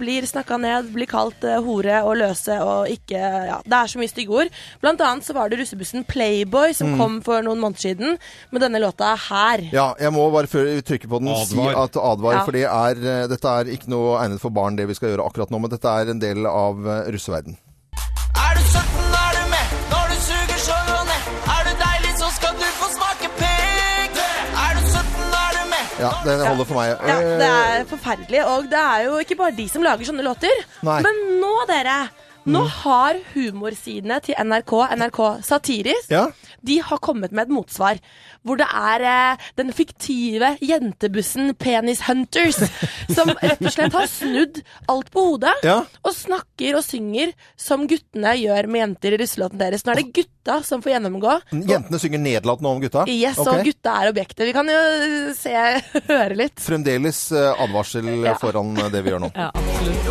blir 0.00 0.24
snakka 0.28 0.56
ned, 0.62 0.88
blir 0.96 1.10
kalt 1.10 1.44
hore 1.66 2.00
og 2.00 2.16
løse 2.22 2.56
og 2.64 2.88
ikke 2.92 3.20
Ja, 3.20 3.60
det 3.66 3.76
er 3.76 3.92
så 3.92 4.00
mye 4.00 4.08
stygge 4.14 4.40
ord. 4.40 4.54
Blant 4.80 5.04
annet 5.04 5.28
så 5.28 5.36
var 5.36 5.52
det 5.52 5.60
russebussen 5.60 6.08
Playboy 6.08 6.72
som 6.76 6.96
kom 6.96 7.20
for 7.24 7.44
noen 7.44 7.60
måneder 7.60 7.90
siden 7.90 8.16
med 8.48 8.64
denne 8.64 8.80
låta 8.80 9.12
her. 9.28 9.66
Ja, 9.74 9.90
jeg 10.00 10.16
må 10.16 10.30
bare 10.32 10.48
før 10.48 10.70
vi 10.70 10.80
trykker 10.88 11.12
på 11.12 11.20
den 11.20 11.41
si 11.46 11.66
at 11.84 11.96
advar, 11.96 12.32
Ja. 12.34 12.44
for 12.44 12.52
det 12.52 12.64
er, 12.64 13.02
eh, 13.22 13.26
dette 13.28 13.48
er 13.48 13.64
ikke 13.74 13.88
noe 13.88 14.18
egnet 14.22 14.40
for 14.40 14.50
barn, 14.50 14.76
det 14.76 14.86
vi 14.88 14.94
skal 14.94 15.10
gjøre 15.16 15.26
akkurat 15.26 15.50
nå, 15.50 15.60
men 15.60 15.70
dette 15.70 15.88
er 15.88 16.10
en 16.10 16.18
del 16.22 16.46
av 16.46 16.86
eh, 16.86 17.10
russeverden. 17.12 17.56
Er 18.36 18.54
du 18.56 18.62
sulten, 18.72 19.12
er 19.12 19.32
du 19.38 19.44
med? 19.50 19.66
Når 19.92 20.08
du 20.12 20.16
suger, 20.26 20.58
så 20.66 20.76
gå 20.88 20.98
ned. 21.10 21.22
Er 21.56 21.62
du 21.68 21.72
deilig, 21.82 22.12
så 22.18 22.28
skal 22.36 22.54
du 22.60 22.66
få 22.80 22.88
smake 22.96 23.28
pigg. 23.38 24.16
Er 24.64 24.72
du 24.78 24.82
sulten, 24.88 25.36
er 25.42 25.52
du 25.58 25.62
med? 25.70 25.84
Ja, 26.00 26.10
det 26.24 26.38
holder 26.48 26.64
for 26.64 26.74
meg. 26.80 26.88
Ja, 26.90 27.18
Eh, 27.20 27.38
det 27.42 27.50
er 27.52 27.84
forferdelig, 27.92 28.42
og 28.46 28.70
det 28.70 28.78
er 28.82 29.04
jo 29.08 29.18
ikke 29.22 29.36
bare 29.38 29.56
de 29.56 29.68
som 29.68 29.82
lager 29.82 30.04
sånne 30.08 30.24
låter. 30.26 30.64
Nei. 30.82 31.00
Men 31.02 31.14
nå, 31.40 31.52
dere, 31.68 32.08
nå 32.44 32.62
har 32.82 33.18
humorsidene 33.34 34.18
til 34.24 34.34
NRK, 34.38 34.72
NRK 34.98 35.20
Satiris, 35.46 36.08
Ja. 36.10 36.26
de 36.62 36.78
har 36.82 36.98
kommet 36.98 37.32
med 37.32 37.46
et 37.48 37.52
motsvar. 37.54 37.98
Hvor 38.42 38.56
det 38.58 38.66
er 38.74 39.04
eh, 39.06 39.36
den 39.56 39.70
fiktive 39.72 40.56
jentebussen 40.60 41.54
Penis 41.54 42.00
Hunters, 42.08 42.58
som 43.16 43.30
rett 43.38 43.62
og 43.62 43.70
slett 43.70 43.92
har 43.94 44.08
snudd 44.10 44.62
alt 44.90 45.10
på 45.14 45.24
hodet. 45.28 45.54
Ja. 45.62 45.84
Og 46.02 46.14
snakker 46.16 46.80
og 46.80 46.84
synger 46.86 47.30
som 47.56 47.86
guttene 47.86 48.34
gjør 48.40 48.66
med 48.66 48.82
jenter 48.82 49.14
i 49.14 49.20
russelåten 49.22 49.60
deres. 49.62 49.84
Nå 49.86 49.94
er 49.94 50.02
det 50.02 50.08
gutta 50.18 50.58
som 50.66 50.82
får 50.82 50.96
gjennomgå. 50.96 51.36
Jentene 51.54 52.02
synger 52.02 52.18
nedlatende 52.24 52.72
om 52.74 52.82
gutta. 52.82 53.06
Yes, 53.06 53.38
okay. 53.38 53.60
og 53.60 53.70
gutta 53.70 53.94
er 54.02 54.10
objektet. 54.10 54.46
Vi 54.50 54.56
kan 54.56 54.66
jo 54.72 54.80
eh, 54.82 55.30
se, 55.38 55.54
høre 56.10 56.34
litt. 56.42 56.58
Fremdeles 56.62 57.22
eh, 57.30 57.52
advarsel 57.62 58.10
Ja. 58.26 58.34
foran 58.42 58.74
det 58.90 59.04
vi 59.06 59.14
gjør 59.14 59.22
nå. 59.28 59.30
Ja, 59.38 59.52
absolutt. 59.54 60.10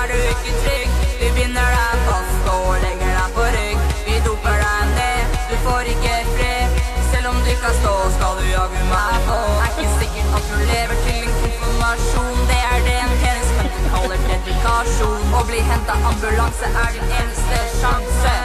Er 0.00 0.06
du 0.08 0.16
ikke 0.16 0.52
trygg. 0.64 0.92
Vi 1.20 1.26
binder 1.36 1.66
deg 1.76 2.04
fast 2.06 2.46
og 2.48 2.68
legger 2.80 3.10
deg 3.18 3.34
på 3.36 3.42
rygg. 3.56 3.82
Vi 4.06 4.14
doper 4.24 4.56
deg 4.62 4.94
ned, 4.94 5.34
du 5.50 5.56
får 5.66 5.90
ikke 5.92 6.14
fred. 6.30 6.78
Selv 7.10 7.28
om 7.32 7.40
du 7.44 7.50
kan 7.64 7.76
stå, 7.82 7.92
skal 8.16 8.40
du 8.40 8.46
jaggu 8.48 8.78
meg 8.88 9.18
på. 9.28 9.36
Er 9.66 9.68
ikke 9.74 9.90
sikkert 9.98 10.38
at 10.38 10.48
du 10.48 10.56
lever 10.72 11.04
til 11.04 11.20
en 11.20 11.36
konfirmasjon. 11.42 12.40
Det 12.48 12.60
er 12.70 12.80
det 12.88 12.96
en 13.02 13.14
penishunter 13.26 13.88
kaller 13.92 14.24
dedikasjon. 14.30 15.30
Å 15.36 15.44
bli 15.52 15.60
henta 15.68 16.00
ambulanse 16.14 16.72
er 16.86 16.96
din 16.96 17.16
eneste 17.20 17.60
sjanse. 17.76 18.36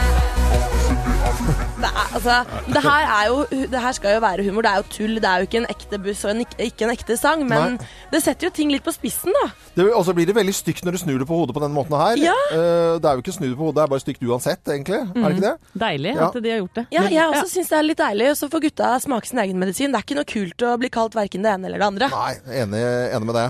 Det, 2.25 2.33
altså, 2.33 2.73
det, 2.73 2.81
her 2.83 3.05
er 3.05 3.27
jo, 3.29 3.65
det 3.71 3.81
her 3.81 3.95
skal 3.95 4.15
jo 4.15 4.21
være 4.23 4.45
humor. 4.47 4.65
Det 4.65 4.71
er 4.71 4.81
jo 4.81 4.87
tull. 4.97 5.15
Det 5.21 5.29
er 5.29 5.41
jo 5.41 5.47
ikke 5.49 5.61
en 5.61 5.69
ekte 5.69 5.99
buss 6.01 6.23
og 6.25 6.31
en, 6.33 6.41
ikke 6.65 6.87
en 6.87 6.93
ekte 6.93 7.17
sang. 7.19 7.43
Men 7.47 7.77
Nei. 7.77 7.89
det 8.13 8.21
setter 8.25 8.49
jo 8.49 8.53
ting 8.55 8.71
litt 8.73 8.85
på 8.85 8.93
spissen, 8.95 9.33
da. 9.35 9.49
Det, 9.75 9.85
og 9.91 10.05
så 10.07 10.15
blir 10.17 10.29
det 10.29 10.35
veldig 10.37 10.55
stygt 10.55 10.85
når 10.87 10.97
du 10.97 11.01
snur 11.03 11.19
det 11.21 11.27
på 11.29 11.37
hodet 11.37 11.55
på 11.55 11.63
den 11.63 11.73
måten 11.75 11.97
her. 11.99 12.19
Ja. 12.21 12.35
Uh, 12.51 12.95
det 13.01 13.09
er 13.09 13.19
jo 13.19 13.25
ikke 13.25 13.35
snu 13.35 13.47
det 13.47 13.57
på 13.57 13.67
hodet, 13.67 13.77
det 13.79 13.85
er 13.85 13.93
bare 13.93 14.03
stygt 14.03 14.25
uansett, 14.25 14.63
egentlig. 14.71 15.01
Er 15.03 15.25
det 15.25 15.33
ikke 15.35 15.45
det? 15.45 15.81
Deilig 15.85 16.13
Ja. 16.15 16.29
at 16.29 16.39
de 16.45 16.53
har 16.53 16.61
gjort 16.63 16.79
det. 16.79 16.85
Ja, 16.95 17.05
jeg 17.11 17.25
også 17.29 17.51
syns 17.51 17.71
det 17.71 17.77
er 17.77 17.87
litt 17.89 18.01
deilig. 18.01 18.29
Og 18.33 18.37
så 18.39 18.49
får 18.51 18.65
gutta 18.67 18.91
smake 19.03 19.29
sin 19.29 19.41
egen 19.43 19.59
medisin. 19.61 19.91
Det 19.93 20.01
er 20.01 20.07
ikke 20.07 20.19
noe 20.19 20.29
kult 20.29 20.65
å 20.65 20.75
bli 20.81 20.91
kalt 20.93 21.17
verken 21.17 21.45
det 21.45 21.53
ene 21.53 21.69
eller 21.69 21.83
det 21.83 21.89
andre. 21.91 22.09
Nei, 22.13 22.61
enig, 22.63 22.83
enig 23.15 23.29
med 23.29 23.39
det. 23.39 23.45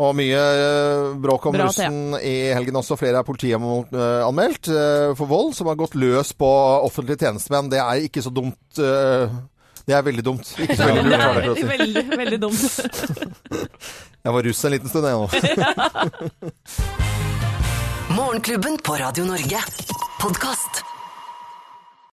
Og 0.00 0.14
mye 0.16 0.44
uh, 0.60 1.18
bråk 1.20 1.50
om 1.50 1.56
Bra, 1.56 1.68
russen 1.68 2.18
i 2.20 2.36
helgen 2.54 2.78
også. 2.80 2.98
Flere 3.00 3.22
er 3.22 3.26
politianmeldt 3.26 4.70
uh, 4.70 5.10
for 5.18 5.30
vold, 5.30 5.54
som 5.56 5.70
har 5.70 5.78
gått 5.80 5.96
løs 5.98 6.34
på 6.36 6.50
offentlige 6.86 7.24
tjenestemenn. 7.24 7.70
Det 7.72 7.80
er 7.82 8.04
ikke 8.06 8.19
så 8.26 8.30
dumt. 8.34 8.78
eh, 8.78 9.30
det 9.86 9.96
er 9.96 10.02
veldig 10.06 10.24
dumt. 10.24 10.52
Ikke 10.60 10.76
så 10.76 10.86
veldig 10.90 11.02
Det 11.02 11.18
lurt, 11.18 11.56
det 11.56 11.64
er 11.64 11.70
veldig, 11.72 12.04
veldig 12.20 12.40
dumt. 12.42 12.62
Jeg 14.24 14.32
var 14.36 14.42
russ 14.44 14.64
en 14.68 14.74
liten 14.74 14.88
stund, 14.92 15.06
jeg 15.08 15.16
nå. 15.16 15.26
Morgenklubben 18.18 18.76
på 18.84 18.98
Radio 19.00 19.24
Norge. 19.24 19.62
Podkast. 20.20 20.89